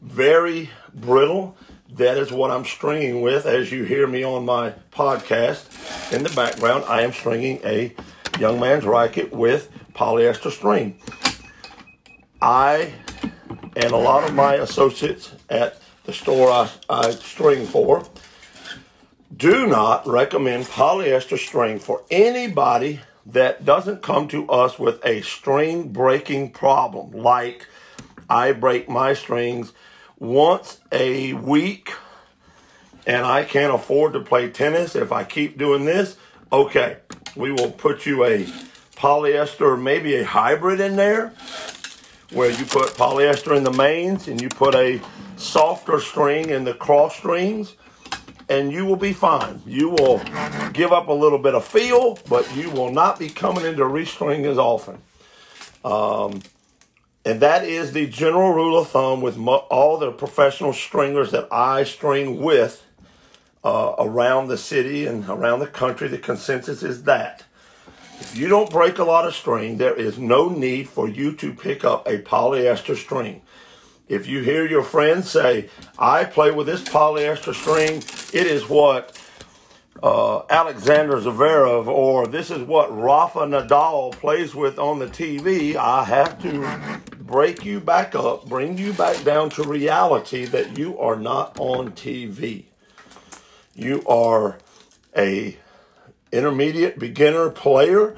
Very 0.00 0.70
brittle 0.94 1.56
that 1.94 2.18
is 2.18 2.32
what 2.32 2.50
I'm 2.50 2.64
stringing 2.64 3.22
with. 3.22 3.46
As 3.46 3.70
you 3.70 3.84
hear 3.84 4.06
me 4.06 4.22
on 4.24 4.44
my 4.44 4.74
podcast 4.92 6.12
in 6.12 6.22
the 6.22 6.30
background, 6.30 6.84
I 6.86 7.02
am 7.02 7.12
stringing 7.12 7.60
a 7.64 7.94
young 8.38 8.60
man's 8.60 8.84
racket 8.84 9.32
with 9.32 9.70
polyester 9.94 10.50
string. 10.50 10.98
I 12.40 12.92
and 13.76 13.92
a 13.92 13.96
lot 13.96 14.24
of 14.24 14.34
my 14.34 14.54
associates 14.54 15.32
at 15.50 15.80
the 16.04 16.12
store 16.12 16.50
I, 16.50 16.70
I 16.88 17.10
string 17.10 17.66
for 17.66 18.04
do 19.36 19.66
not 19.66 20.06
recommend 20.06 20.64
polyester 20.64 21.38
string 21.38 21.78
for 21.78 22.02
anybody 22.10 23.00
that 23.26 23.64
doesn't 23.64 24.02
come 24.02 24.28
to 24.28 24.48
us 24.48 24.78
with 24.78 25.04
a 25.04 25.20
string 25.20 25.88
breaking 25.88 26.50
problem. 26.52 27.10
Like 27.10 27.66
I 28.30 28.52
break 28.52 28.88
my 28.88 29.12
strings 29.12 29.72
once 30.18 30.80
a 30.90 31.34
week 31.34 31.92
and 33.06 33.26
I 33.26 33.44
can't 33.44 33.74
afford 33.74 34.14
to 34.14 34.20
play 34.20 34.48
tennis. 34.48 34.96
If 34.96 35.12
I 35.12 35.24
keep 35.24 35.58
doing 35.58 35.84
this, 35.84 36.16
okay, 36.50 36.98
we 37.34 37.52
will 37.52 37.72
put 37.72 38.06
you 38.06 38.24
a 38.24 38.46
polyester, 38.96 39.80
maybe 39.80 40.14
a 40.14 40.24
hybrid 40.24 40.80
in 40.80 40.96
there 40.96 41.34
where 42.32 42.50
you 42.50 42.64
put 42.64 42.88
polyester 42.90 43.56
in 43.56 43.64
the 43.64 43.72
mains 43.72 44.28
and 44.28 44.40
you 44.40 44.48
put 44.48 44.74
a 44.74 45.00
softer 45.36 46.00
string 46.00 46.50
in 46.50 46.64
the 46.64 46.74
cross 46.74 47.16
strings 47.16 47.74
and 48.48 48.72
you 48.72 48.84
will 48.84 48.96
be 48.96 49.12
fine. 49.12 49.60
You 49.66 49.90
will 49.90 50.18
give 50.72 50.92
up 50.92 51.08
a 51.08 51.12
little 51.12 51.38
bit 51.38 51.54
of 51.54 51.64
feel, 51.64 52.18
but 52.28 52.54
you 52.56 52.70
will 52.70 52.92
not 52.92 53.18
be 53.18 53.28
coming 53.28 53.64
into 53.64 53.82
restring 53.82 54.44
as 54.44 54.58
often. 54.58 54.98
Um, 55.84 56.42
and 57.24 57.40
that 57.40 57.64
is 57.64 57.92
the 57.92 58.06
general 58.06 58.52
rule 58.52 58.78
of 58.78 58.88
thumb 58.88 59.20
with 59.20 59.36
all 59.38 59.98
the 59.98 60.12
professional 60.12 60.72
stringers 60.72 61.32
that 61.32 61.48
I 61.52 61.82
string 61.82 62.40
with 62.40 62.84
uh, 63.64 63.94
around 63.98 64.46
the 64.46 64.56
city 64.56 65.06
and 65.06 65.28
around 65.28 65.58
the 65.58 65.66
country. 65.66 66.06
The 66.06 66.18
consensus 66.18 66.84
is 66.84 67.02
that 67.02 67.42
if 68.20 68.36
you 68.36 68.48
don't 68.48 68.70
break 68.70 68.98
a 68.98 69.04
lot 69.04 69.26
of 69.26 69.34
string, 69.34 69.76
there 69.78 69.94
is 69.94 70.18
no 70.18 70.48
need 70.48 70.88
for 70.88 71.08
you 71.08 71.32
to 71.36 71.52
pick 71.52 71.84
up 71.84 72.06
a 72.06 72.18
polyester 72.18 72.96
string. 72.96 73.42
If 74.08 74.26
you 74.26 74.42
hear 74.42 74.66
your 74.66 74.82
friends 74.82 75.30
say, 75.30 75.68
I 75.98 76.24
play 76.24 76.50
with 76.50 76.66
this 76.66 76.82
polyester 76.82 77.54
string, 77.54 77.96
it 78.32 78.46
is 78.46 78.68
what 78.68 79.20
uh, 80.02 80.42
Alexander 80.48 81.16
Zverev 81.16 81.86
or 81.86 82.26
this 82.26 82.50
is 82.50 82.62
what 82.62 82.96
Rafa 82.96 83.40
Nadal 83.40 84.12
plays 84.12 84.54
with 84.54 84.78
on 84.78 84.98
the 84.98 85.06
TV, 85.06 85.74
I 85.74 86.04
have 86.04 86.40
to 86.42 87.00
break 87.18 87.64
you 87.64 87.80
back 87.80 88.14
up, 88.14 88.46
bring 88.48 88.78
you 88.78 88.92
back 88.92 89.24
down 89.24 89.50
to 89.50 89.64
reality 89.64 90.44
that 90.46 90.78
you 90.78 90.98
are 90.98 91.16
not 91.16 91.58
on 91.58 91.92
TV. 91.92 92.64
You 93.74 94.06
are 94.06 94.58
a 95.16 95.56
intermediate 96.36 96.98
beginner 96.98 97.50
player, 97.50 98.16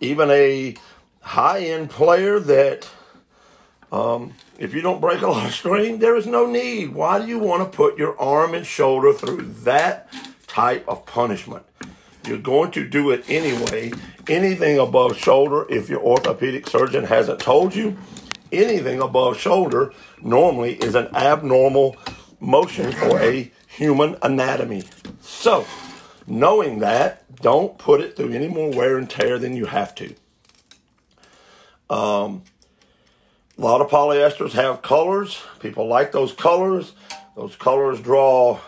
even 0.00 0.30
a 0.30 0.76
high 1.20 1.60
end 1.60 1.90
player 1.90 2.40
that 2.40 2.88
um, 3.92 4.34
if 4.58 4.74
you 4.74 4.82
don't 4.82 5.00
break 5.00 5.22
a 5.22 5.26
lot 5.26 5.46
of 5.46 5.52
string, 5.52 5.98
there 5.98 6.16
is 6.16 6.26
no 6.26 6.46
need. 6.46 6.94
Why 6.94 7.18
do 7.18 7.26
you 7.26 7.38
want 7.38 7.70
to 7.70 7.76
put 7.76 7.98
your 7.98 8.18
arm 8.20 8.54
and 8.54 8.66
shoulder 8.66 9.12
through 9.12 9.42
that 9.64 10.12
type 10.46 10.84
of 10.88 11.06
punishment? 11.06 11.64
You're 12.26 12.38
going 12.38 12.70
to 12.72 12.86
do 12.86 13.10
it 13.10 13.24
anyway. 13.28 13.92
Anything 14.28 14.78
above 14.78 15.16
shoulder, 15.16 15.66
if 15.70 15.88
your 15.88 16.00
orthopedic 16.00 16.68
surgeon 16.68 17.04
hasn't 17.04 17.40
told 17.40 17.74
you, 17.74 17.96
anything 18.52 19.00
above 19.00 19.38
shoulder 19.38 19.92
normally 20.20 20.74
is 20.74 20.94
an 20.94 21.08
abnormal 21.14 21.96
motion 22.38 22.92
for 22.92 23.18
a 23.20 23.50
human 23.66 24.16
anatomy. 24.22 24.84
So, 25.20 25.66
knowing 26.26 26.80
that, 26.80 27.19
don't 27.42 27.78
put 27.78 28.00
it 28.00 28.16
through 28.16 28.32
any 28.32 28.48
more 28.48 28.70
wear 28.70 28.98
and 28.98 29.08
tear 29.08 29.38
than 29.38 29.56
you 29.56 29.66
have 29.66 29.94
to. 29.96 30.14
Um, 31.88 32.42
a 33.58 33.60
lot 33.60 33.80
of 33.80 33.90
polyesters 33.90 34.52
have 34.52 34.82
colors. 34.82 35.42
People 35.60 35.86
like 35.86 36.12
those 36.12 36.32
colors. 36.32 36.92
Those 37.36 37.56
colors 37.56 38.00
draw, 38.00 38.60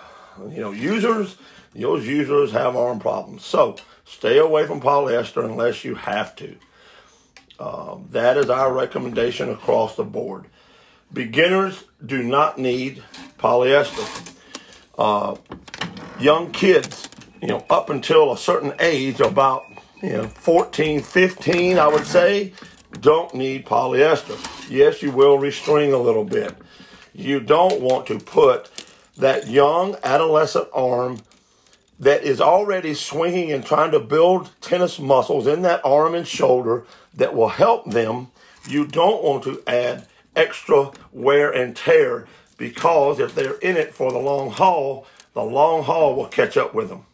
you 0.51 0.61
know, 0.61 0.73
users. 0.73 1.37
Those 1.75 2.07
users 2.07 2.53
have 2.53 2.77
arm 2.77 3.01
problems. 3.01 3.45
So 3.45 3.77
stay 4.05 4.39
away 4.39 4.67
from 4.67 4.81
polyester 4.81 5.45
unless 5.45 5.85
you 5.85 5.95
have 5.95 6.37
to. 6.37 6.57
Um, 7.59 8.09
that 8.11 8.37
is 8.37 8.51
our 8.51 8.73
recommendation 8.73 9.49
across 9.49 9.97
the 9.97 10.05
board. 10.05 10.47
Beginners 11.13 11.85
do 12.05 12.23
not 12.23 12.59
need 12.59 13.03
polyester. 13.39 14.35
Uh, 14.99 15.37
young 16.19 16.51
kids, 16.51 17.09
you 17.43 17.49
know, 17.49 17.65
up 17.69 17.91
until 17.91 18.33
a 18.33 18.39
certain 18.39 18.73
age, 18.79 19.21
about 19.21 19.67
you 20.01 20.13
know 20.13 20.29
14, 20.29 21.03
15, 21.03 21.79
I 21.79 21.89
would 21.89 22.07
say, 22.07 22.53
don't 23.01 23.35
need 23.35 23.67
polyester. 23.67 24.39
Yes, 24.71 25.03
you 25.03 25.11
will 25.11 25.39
restring 25.39 25.93
a 25.93 25.97
little 25.97 26.25
bit. 26.25 26.55
You 27.13 27.41
don't 27.41 27.81
want 27.81 28.07
to 28.07 28.21
put 28.21 28.71
that 29.17 29.49
young 29.49 29.97
adolescent 30.05 30.69
arm 30.73 31.19
that 31.99 32.23
is 32.23 32.41
already 32.41 32.95
swinging 32.95 33.53
and 33.53 33.67
trying 33.67 33.91
to 33.91 34.01
build 34.01 34.51
tennis 34.61 34.99
muscles 35.01 35.47
in 35.47 35.63
that 35.63 35.85
arm 35.85 36.15
and 36.15 36.27
shoulder 36.27 36.85
that 37.15 37.35
will 37.35 37.49
help 37.49 37.91
them. 37.91 38.29
You 38.69 38.87
don't 38.87 39.23
want 39.23 39.43
to 39.45 39.63
add 39.67 40.07
extra 40.37 40.93
wear 41.13 41.51
and 41.51 41.77
tear 41.77 42.27
because 42.57 43.19
if 43.19 43.35
they're 43.35 43.59
in 43.59 43.77
it 43.77 43.93
for 43.93 44.13
the 44.13 44.19
long 44.19 44.51
haul, 44.51 45.07
the 45.35 45.43
long 45.43 45.83
haul 45.83 46.15
will 46.15 46.29
catch 46.29 46.57
up 46.57 46.73
with 46.73 46.89
them. 46.89 47.05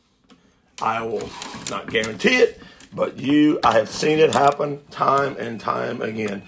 I 0.81 1.03
will 1.03 1.29
not 1.71 1.91
guarantee 1.91 2.37
it, 2.37 2.61
but 2.95 3.19
you, 3.19 3.59
I 3.65 3.73
have 3.73 3.89
seen 3.89 4.19
it 4.19 4.33
happen 4.33 4.81
time 4.91 5.37
and 5.37 5.61
time 5.61 6.01
again. 6.03 6.43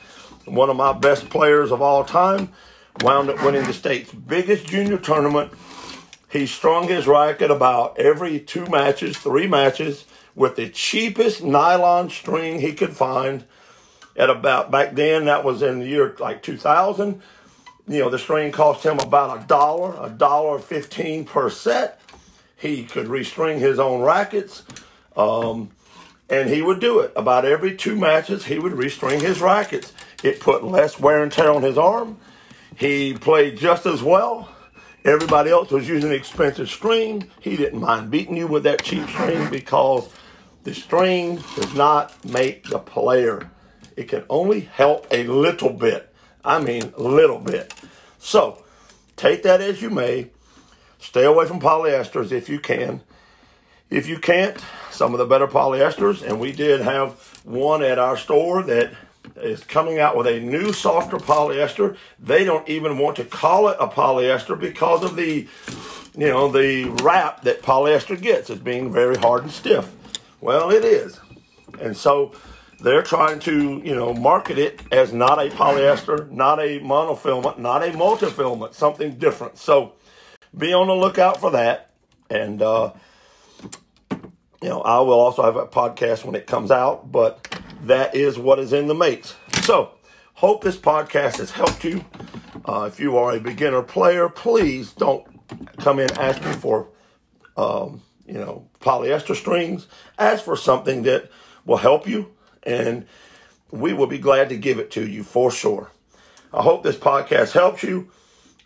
One 0.44 0.70
of 0.70 0.76
my 0.76 0.92
best 0.92 1.28
players 1.30 1.72
of 1.72 1.82
all 1.82 2.04
time 2.04 2.52
wound 3.02 3.30
up 3.30 3.42
winning 3.44 3.64
the 3.64 3.72
state's 3.72 4.12
biggest 4.12 4.66
junior 4.66 4.98
tournament. 4.98 5.52
He 6.30 6.46
strung 6.46 6.86
his 6.86 7.08
racket 7.08 7.50
about 7.50 7.98
every 7.98 8.38
two 8.38 8.66
matches, 8.66 9.18
three 9.18 9.48
matches, 9.48 10.04
with 10.36 10.54
the 10.56 10.68
cheapest 10.68 11.42
nylon 11.42 12.08
string 12.08 12.60
he 12.60 12.72
could 12.72 12.96
find. 12.96 13.44
At 14.16 14.30
about 14.30 14.70
back 14.70 14.94
then, 14.94 15.24
that 15.24 15.44
was 15.44 15.62
in 15.62 15.80
the 15.80 15.86
year 15.86 16.14
like 16.20 16.42
2000. 16.42 17.20
You 17.88 17.98
know, 17.98 18.10
the 18.10 18.18
string 18.18 18.52
cost 18.52 18.84
him 18.84 19.00
about 19.00 19.42
a 19.42 19.46
dollar, 19.46 19.96
a 20.00 20.08
dollar 20.08 20.58
fifteen 20.58 21.24
per 21.24 21.50
set. 21.50 21.99
He 22.60 22.84
could 22.84 23.06
restring 23.06 23.58
his 23.58 23.78
own 23.78 24.02
rackets. 24.02 24.62
Um, 25.16 25.70
and 26.28 26.48
he 26.48 26.62
would 26.62 26.78
do 26.78 27.00
it. 27.00 27.12
About 27.16 27.44
every 27.44 27.74
two 27.74 27.96
matches, 27.96 28.44
he 28.44 28.58
would 28.58 28.72
restring 28.72 29.20
his 29.20 29.40
rackets. 29.40 29.92
It 30.22 30.40
put 30.40 30.62
less 30.62 31.00
wear 31.00 31.22
and 31.22 31.32
tear 31.32 31.50
on 31.50 31.62
his 31.62 31.78
arm. 31.78 32.18
He 32.76 33.14
played 33.14 33.56
just 33.56 33.86
as 33.86 34.02
well. 34.02 34.54
Everybody 35.04 35.50
else 35.50 35.70
was 35.70 35.88
using 35.88 36.10
the 36.10 36.16
expensive 36.16 36.68
string. 36.68 37.30
He 37.40 37.56
didn't 37.56 37.80
mind 37.80 38.10
beating 38.10 38.36
you 38.36 38.46
with 38.46 38.64
that 38.64 38.84
cheap 38.84 39.08
string 39.08 39.50
because 39.50 40.08
the 40.64 40.74
string 40.74 41.36
does 41.56 41.74
not 41.74 42.22
make 42.24 42.64
the 42.64 42.78
player. 42.78 43.50
It 43.96 44.08
can 44.08 44.24
only 44.28 44.60
help 44.60 45.06
a 45.10 45.24
little 45.24 45.72
bit. 45.72 46.14
I 46.44 46.60
mean, 46.60 46.92
little 46.98 47.38
bit. 47.38 47.74
So, 48.18 48.62
take 49.16 49.42
that 49.44 49.62
as 49.62 49.80
you 49.80 49.88
may. 49.88 50.30
Stay 51.00 51.24
away 51.24 51.46
from 51.46 51.60
polyesters 51.60 52.30
if 52.30 52.48
you 52.48 52.60
can. 52.60 53.00
If 53.88 54.06
you 54.06 54.18
can't, 54.18 54.56
some 54.90 55.12
of 55.12 55.18
the 55.18 55.26
better 55.26 55.48
polyesters, 55.48 56.22
and 56.22 56.38
we 56.38 56.52
did 56.52 56.80
have 56.80 57.40
one 57.42 57.82
at 57.82 57.98
our 57.98 58.16
store 58.16 58.62
that 58.62 58.92
is 59.36 59.64
coming 59.64 59.98
out 59.98 60.16
with 60.16 60.26
a 60.26 60.40
new 60.40 60.72
softer 60.72 61.16
polyester. 61.16 61.96
They 62.18 62.44
don't 62.44 62.68
even 62.68 62.98
want 62.98 63.16
to 63.16 63.24
call 63.24 63.68
it 63.68 63.76
a 63.80 63.88
polyester 63.88 64.58
because 64.58 65.02
of 65.02 65.16
the, 65.16 65.48
you 66.16 66.28
know, 66.28 66.48
the 66.48 66.84
wrap 67.02 67.42
that 67.42 67.62
polyester 67.62 68.20
gets 68.20 68.50
as 68.50 68.58
being 68.58 68.92
very 68.92 69.16
hard 69.16 69.42
and 69.42 69.52
stiff. 69.52 69.90
Well, 70.40 70.70
it 70.70 70.84
is. 70.84 71.18
And 71.80 71.96
so 71.96 72.32
they're 72.80 73.02
trying 73.02 73.40
to, 73.40 73.82
you 73.84 73.94
know, 73.94 74.12
market 74.14 74.58
it 74.58 74.80
as 74.92 75.12
not 75.12 75.38
a 75.38 75.50
polyester, 75.50 76.30
not 76.30 76.60
a 76.60 76.80
monofilament, 76.80 77.58
not 77.58 77.82
a 77.82 77.90
multifilament, 77.90 78.74
something 78.74 79.16
different. 79.16 79.58
So 79.58 79.94
be 80.56 80.72
on 80.72 80.86
the 80.86 80.94
lookout 80.94 81.40
for 81.40 81.50
that. 81.52 81.90
And, 82.28 82.62
uh, 82.62 82.92
you 84.62 84.68
know, 84.68 84.82
I 84.82 85.00
will 85.00 85.18
also 85.18 85.42
have 85.42 85.56
a 85.56 85.66
podcast 85.66 86.24
when 86.24 86.34
it 86.34 86.46
comes 86.46 86.70
out, 86.70 87.10
but 87.10 87.56
that 87.82 88.14
is 88.14 88.38
what 88.38 88.58
is 88.58 88.72
in 88.72 88.86
the 88.86 88.94
mates. 88.94 89.34
So, 89.62 89.92
hope 90.34 90.62
this 90.62 90.76
podcast 90.76 91.38
has 91.38 91.50
helped 91.50 91.84
you. 91.84 92.04
Uh, 92.64 92.88
if 92.92 93.00
you 93.00 93.16
are 93.16 93.32
a 93.32 93.40
beginner 93.40 93.82
player, 93.82 94.28
please 94.28 94.92
don't 94.92 95.26
come 95.78 95.98
in 95.98 96.10
asking 96.18 96.52
for, 96.54 96.88
um, 97.56 98.02
you 98.26 98.34
know, 98.34 98.68
polyester 98.80 99.34
strings. 99.34 99.86
Ask 100.18 100.44
for 100.44 100.56
something 100.56 101.02
that 101.04 101.30
will 101.64 101.78
help 101.78 102.06
you, 102.06 102.32
and 102.62 103.06
we 103.70 103.92
will 103.92 104.06
be 104.06 104.18
glad 104.18 104.48
to 104.50 104.56
give 104.56 104.78
it 104.78 104.90
to 104.92 105.06
you 105.06 105.22
for 105.22 105.50
sure. 105.50 105.90
I 106.52 106.62
hope 106.62 106.82
this 106.82 106.96
podcast 106.96 107.52
helps 107.52 107.82
you. 107.82 108.10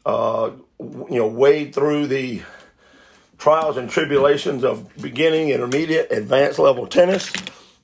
Uh, 0.05 0.51
you 0.79 1.19
know, 1.19 1.27
wade 1.27 1.75
through 1.75 2.07
the 2.07 2.43
trials 3.39 3.77
and 3.77 3.91
tribulations 3.91 4.65
of 4.65 4.95
beginning, 4.97 5.51
intermediate, 5.51 6.11
advanced 6.11 6.59
level 6.59 6.87
tennis, 6.87 7.33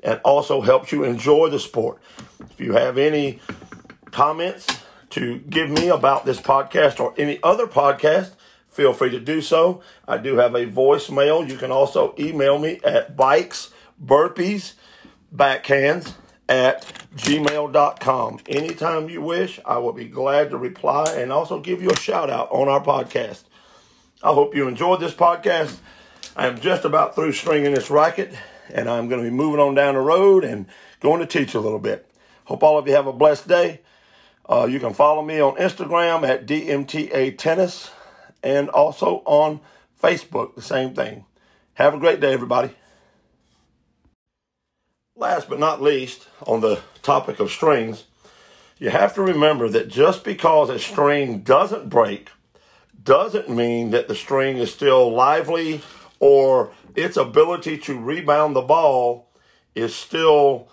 and 0.03 0.21
also 0.25 0.61
helps 0.61 0.93
you 0.93 1.05
enjoy 1.05 1.49
the 1.49 1.61
sport. 1.61 2.01
If 2.41 2.61
you 2.61 2.73
have 2.73 2.99
any 2.99 3.41
comments 4.11 4.67
to 5.11 5.39
give 5.39 5.71
me 5.71 5.89
about 5.89 6.25
this 6.25 6.41
podcast 6.41 7.01
or 7.01 7.15
any 7.17 7.39
other 7.43 7.67
podcast, 7.67 8.33
feel 8.69 8.93
free 8.93 9.11
to 9.11 9.21
do 9.21 9.41
so. 9.41 9.83
I 10.07 10.19
do 10.19 10.37
have 10.37 10.55
a 10.55 10.67
voicemail. 10.67 11.49
You 11.49 11.57
can 11.57 11.71
also 11.71 12.15
email 12.19 12.59
me 12.59 12.81
at 12.85 13.17
bikes, 13.17 13.71
burpees, 14.03 14.75
backhands 15.35 16.13
at 16.51 16.85
gmail.com. 17.17 18.41
Anytime 18.49 19.09
you 19.09 19.23
wish, 19.23 19.61
I 19.65 19.79
will 19.79 19.93
be 19.93 20.07
glad 20.07 20.51
to 20.51 20.59
reply 20.59 21.15
and 21.17 21.33
also 21.33 21.61
give 21.61 21.81
you 21.81 21.91
a 21.91 21.97
shout 21.97 22.29
out 22.29 22.51
on 22.51 22.69
our 22.69 22.83
podcast. 22.83 23.45
I 24.23 24.35
hope 24.35 24.55
you 24.55 24.67
enjoyed 24.67 25.01
this 25.01 25.15
podcast. 25.15 25.79
I 26.37 26.49
am 26.49 26.61
just 26.61 26.85
about 26.85 27.15
through 27.15 27.33
stringing 27.33 27.73
this 27.73 27.89
racket, 27.89 28.35
and 28.69 28.91
I'm 28.91 29.09
going 29.09 29.23
to 29.23 29.31
be 29.31 29.35
moving 29.35 29.61
on 29.61 29.75
down 29.77 29.95
the 29.95 30.01
road 30.01 30.45
and 30.45 30.67
going 30.99 31.21
to 31.21 31.27
teach 31.27 31.55
a 31.55 31.61
little 31.61 31.79
bit. 31.79 32.11
Hope 32.45 32.65
all 32.65 32.77
of 32.79 32.87
you 32.89 32.95
have 32.95 33.07
a 33.07 33.13
blessed 33.13 33.47
day. 33.47 33.81
Uh, 34.49 34.67
you 34.69 34.81
can 34.81 34.93
follow 34.93 35.23
me 35.23 35.41
on 35.41 35.55
Instagram 35.55 36.29
at 36.29 36.47
DMTA 36.47 37.39
Tennis 37.39 37.93
and 38.43 38.69
also 38.71 39.23
on 39.25 39.61
Facebook, 40.03 40.57
the 40.57 40.63
same 40.63 40.95
thing. 40.95 41.25
Have 41.75 41.95
a 41.95 41.99
great 41.99 42.19
day, 42.19 42.33
everybody. 42.33 42.75
Last 45.21 45.51
but 45.51 45.59
not 45.59 45.83
least, 45.83 46.29
on 46.47 46.63
the 46.63 46.81
topic 47.03 47.41
of 47.41 47.51
strings, 47.51 48.05
you 48.79 48.89
have 48.89 49.15
to 49.17 49.23
remember 49.23 49.69
that 49.69 49.89
just 49.89 50.25
because 50.25 50.71
a 50.71 50.79
string 50.79 51.41
doesn't 51.41 51.91
break 51.91 52.31
doesn't 53.05 53.51
mean 53.51 53.91
that 53.91 54.09
the 54.09 54.15
string 54.15 54.57
is 54.57 54.73
still 54.73 55.13
lively 55.13 55.83
or 56.21 56.73
its 56.97 57.19
ability 57.19 57.77
to 57.77 58.01
rebound 58.01 58.57
the 58.57 58.63
ball 58.63 59.29
is 59.75 59.95
still 59.95 60.71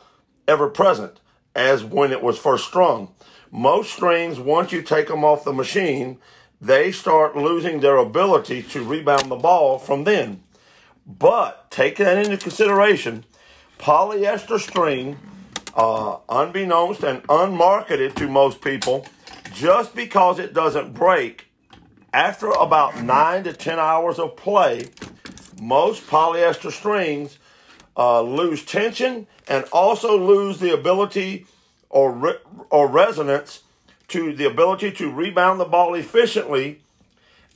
ever 0.48 0.70
present 0.70 1.20
as 1.54 1.84
when 1.84 2.14
it 2.14 2.24
was 2.24 2.40
first 2.40 2.64
strung. 2.64 3.14
Most 3.52 3.92
strings, 3.92 4.40
once 4.40 4.72
you 4.72 4.82
take 4.82 5.10
them 5.10 5.26
off 5.26 5.44
the 5.44 5.52
machine, 5.52 6.20
they 6.62 6.94
start 6.94 7.36
losing 7.36 7.82
their 7.82 7.98
ability 7.98 8.64
to 8.64 8.82
rebound 8.82 9.30
the 9.30 9.36
ball 9.36 9.78
from 9.78 10.06
then. 10.06 10.42
But 11.06 11.70
taking 11.70 12.06
that 12.06 12.26
into 12.26 12.38
consideration, 12.38 13.26
polyester 13.78 14.60
string, 14.60 15.18
uh, 15.76 16.18
unbeknownst 16.30 17.04
and 17.04 17.24
unmarketed 17.24 18.16
to 18.16 18.28
most 18.28 18.62
people, 18.62 19.06
just 19.54 19.96
because 19.96 20.40
it 20.40 20.54
doesn't 20.54 20.94
break, 20.94 21.48
after 22.13 22.50
about 22.50 23.02
nine 23.02 23.44
to 23.44 23.54
10 23.54 23.80
hours 23.80 24.20
of 24.20 24.36
play, 24.36 24.86
most 25.62 26.08
polyester 26.08 26.72
strings 26.72 27.38
uh, 27.96 28.22
lose 28.22 28.63
tension 28.63 29.28
and 29.48 29.66
also 29.72 30.18
lose 30.18 30.60
the 30.60 30.74
ability 30.74 31.46
or, 31.90 32.12
re- 32.12 32.40
or 32.70 32.88
resonance 32.88 33.63
to 34.08 34.34
the 34.34 34.46
ability 34.46 34.92
to 34.92 35.12
rebound 35.12 35.60
the 35.60 35.66
ball 35.66 35.94
efficiently. 35.96 36.82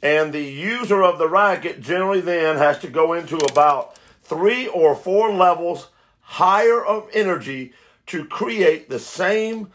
And 0.01 0.33
the 0.33 0.43
user 0.43 1.03
of 1.03 1.19
the 1.19 1.29
racket 1.29 1.81
generally 1.81 2.21
then 2.21 2.57
has 2.57 2.79
to 2.79 2.87
go 2.87 3.13
into 3.13 3.37
about 3.37 3.95
three 4.23 4.67
or 4.67 4.95
four 4.95 5.31
levels 5.31 5.89
higher 6.31 6.81
of 6.83 7.09
energy 7.11 7.73
to 8.05 8.23
create 8.23 8.89
the 8.89 8.99
same 8.99 9.69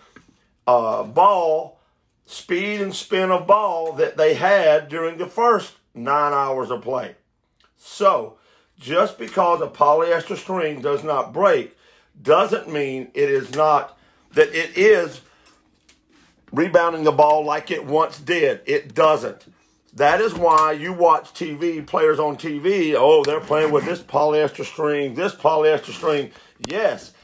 uh, 0.66 1.02
ball 1.02 1.78
speed 2.24 2.80
and 2.80 2.94
spin 2.94 3.30
of 3.30 3.46
ball 3.46 3.92
that 3.92 4.16
they 4.16 4.32
had 4.32 4.88
during 4.88 5.18
the 5.18 5.26
first 5.26 5.74
nine 5.94 6.32
hours 6.32 6.70
of 6.70 6.80
play. 6.80 7.14
So, 7.76 8.38
just 8.80 9.18
because 9.18 9.60
a 9.60 9.66
polyester 9.66 10.34
string 10.34 10.80
does 10.80 11.04
not 11.04 11.34
break 11.34 11.76
doesn't 12.20 12.72
mean 12.72 13.08
it 13.12 13.28
is 13.28 13.54
not, 13.54 13.98
that 14.32 14.48
it 14.54 14.78
is 14.78 15.20
rebounding 16.52 17.04
the 17.04 17.12
ball 17.12 17.44
like 17.44 17.70
it 17.70 17.84
once 17.84 18.18
did. 18.18 18.62
It 18.64 18.94
doesn't. 18.94 19.44
That 19.96 20.20
is 20.20 20.34
why 20.34 20.72
you 20.72 20.92
watch 20.92 21.32
TV, 21.32 21.84
players 21.84 22.18
on 22.18 22.36
TV, 22.36 22.94
oh, 22.94 23.24
they're 23.24 23.40
playing 23.40 23.72
with 23.72 23.86
this 23.86 24.00
polyester 24.00 24.62
string, 24.62 25.14
this 25.14 25.34
polyester 25.34 25.90
string. 25.90 26.32
Yes. 26.68 27.14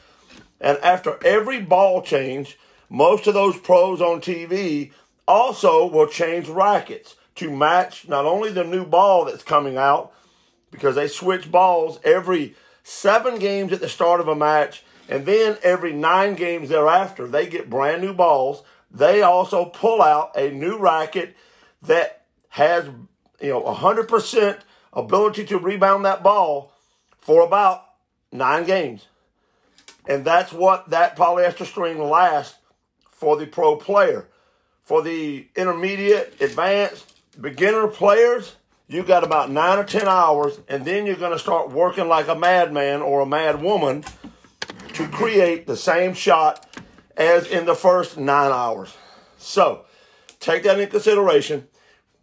And 0.59 0.79
after 0.79 1.23
every 1.23 1.61
ball 1.61 2.01
change, 2.01 2.57
most 2.89 3.27
of 3.27 3.35
those 3.35 3.57
pros 3.57 4.01
on 4.01 4.21
TV 4.21 4.91
also 5.27 5.85
will 5.85 6.07
change 6.07 6.49
rackets 6.49 7.15
to 7.35 7.55
match 7.55 8.07
not 8.07 8.25
only 8.25 8.49
the 8.51 8.63
new 8.63 8.85
ball 8.85 9.25
that's 9.25 9.43
coming 9.43 9.77
out, 9.77 10.11
because 10.71 10.95
they 10.95 11.07
switch 11.07 11.51
balls 11.51 11.99
every 12.03 12.55
seven 12.83 13.37
games 13.37 13.71
at 13.71 13.81
the 13.81 13.89
start 13.89 14.19
of 14.19 14.27
a 14.27 14.35
match, 14.35 14.83
and 15.07 15.27
then 15.27 15.59
every 15.61 15.93
nine 15.93 16.33
games 16.33 16.69
thereafter, 16.69 17.27
they 17.27 17.45
get 17.45 17.69
brand 17.69 18.01
new 18.01 18.13
balls. 18.13 18.63
They 18.89 19.21
also 19.21 19.65
pull 19.65 20.01
out 20.01 20.31
a 20.35 20.49
new 20.49 20.79
racket 20.79 21.35
that 21.83 22.22
has, 22.53 22.85
you 23.41 23.49
know, 23.49 23.63
100% 23.63 24.59
ability 24.93 25.43
to 25.43 25.57
rebound 25.57 26.05
that 26.05 26.21
ball 26.21 26.71
for 27.19 27.41
about 27.41 27.83
nine 28.31 28.63
games. 28.63 29.07
And 30.07 30.23
that's 30.23 30.53
what 30.53 30.91
that 30.91 31.17
polyester 31.17 31.65
string 31.65 31.97
lasts 31.97 32.59
for 33.09 33.37
the 33.37 33.47
pro 33.47 33.75
player. 33.75 34.27
For 34.83 35.01
the 35.01 35.47
intermediate, 35.55 36.39
advanced, 36.39 37.15
beginner 37.41 37.87
players, 37.87 38.55
you 38.87 39.01
got 39.01 39.23
about 39.23 39.49
nine 39.49 39.79
or 39.79 39.83
10 39.83 40.07
hours, 40.07 40.59
and 40.67 40.85
then 40.85 41.07
you're 41.07 41.15
going 41.15 41.31
to 41.31 41.39
start 41.39 41.71
working 41.71 42.07
like 42.07 42.27
a 42.27 42.35
madman 42.35 43.01
or 43.01 43.21
a 43.21 43.25
mad 43.25 43.63
woman 43.63 44.03
to 44.93 45.07
create 45.07 45.65
the 45.65 45.77
same 45.77 46.13
shot 46.13 46.69
as 47.17 47.47
in 47.47 47.65
the 47.65 47.73
first 47.73 48.15
nine 48.15 48.51
hours. 48.51 48.95
So 49.39 49.85
take 50.39 50.61
that 50.63 50.79
into 50.79 50.91
consideration 50.91 51.67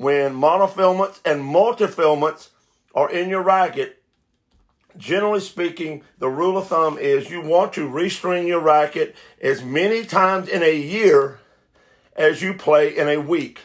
when 0.01 0.33
monofilaments 0.33 1.21
and 1.27 1.43
multifilaments 1.43 2.49
are 2.95 3.11
in 3.11 3.29
your 3.29 3.43
racket. 3.43 4.03
Generally 4.97 5.41
speaking, 5.41 6.03
the 6.19 6.31
rule 6.31 6.57
of 6.57 6.69
thumb 6.69 6.97
is 6.97 7.29
you 7.29 7.43
want 7.43 7.75
to 7.75 7.87
restring 7.87 8.47
your 8.47 8.61
racket 8.61 9.15
as 9.43 9.63
many 9.63 10.07
times 10.07 10.49
in 10.49 10.63
a 10.63 10.75
year 10.75 11.41
as 12.17 12.41
you 12.41 12.55
play 12.55 12.97
in 12.97 13.09
a 13.09 13.19
week. 13.19 13.61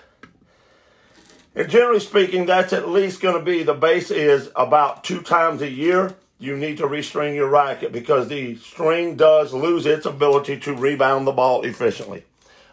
And 1.55 1.69
generally 1.69 2.01
speaking, 2.01 2.45
that's 2.45 2.73
at 2.73 2.89
least 2.89 3.21
going 3.21 3.39
to 3.39 3.41
be 3.41 3.63
the 3.63 3.73
base 3.73 4.11
is 4.11 4.51
about 4.57 5.05
two 5.05 5.21
times 5.21 5.61
a 5.61 5.71
year. 5.71 6.15
You 6.37 6.57
need 6.57 6.79
to 6.79 6.83
restring 6.83 7.35
your 7.35 7.47
racket 7.47 7.93
because 7.93 8.27
the 8.27 8.57
string 8.57 9.15
does 9.15 9.53
lose 9.53 9.85
its 9.85 10.05
ability 10.05 10.59
to 10.59 10.75
rebound 10.75 11.27
the 11.27 11.31
ball 11.31 11.61
efficiently. 11.61 12.25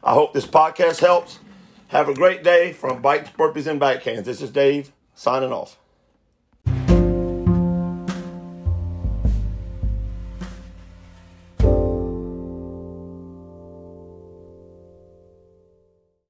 I 0.03 0.15
hope 0.15 0.35
this 0.35 0.49
podcast 0.49 0.99
helps. 0.99 1.39
Have 1.93 2.09
a 2.09 2.15
great 2.15 2.43
day 2.43 2.73
from 2.73 3.03
Bikes, 3.03 3.29
Burpees, 3.33 3.67
and 3.67 3.79
Backhands. 3.79 4.25
This 4.25 4.41
is 4.41 4.49
Dave 4.49 4.93
signing 5.15 5.53
off. 5.53 5.77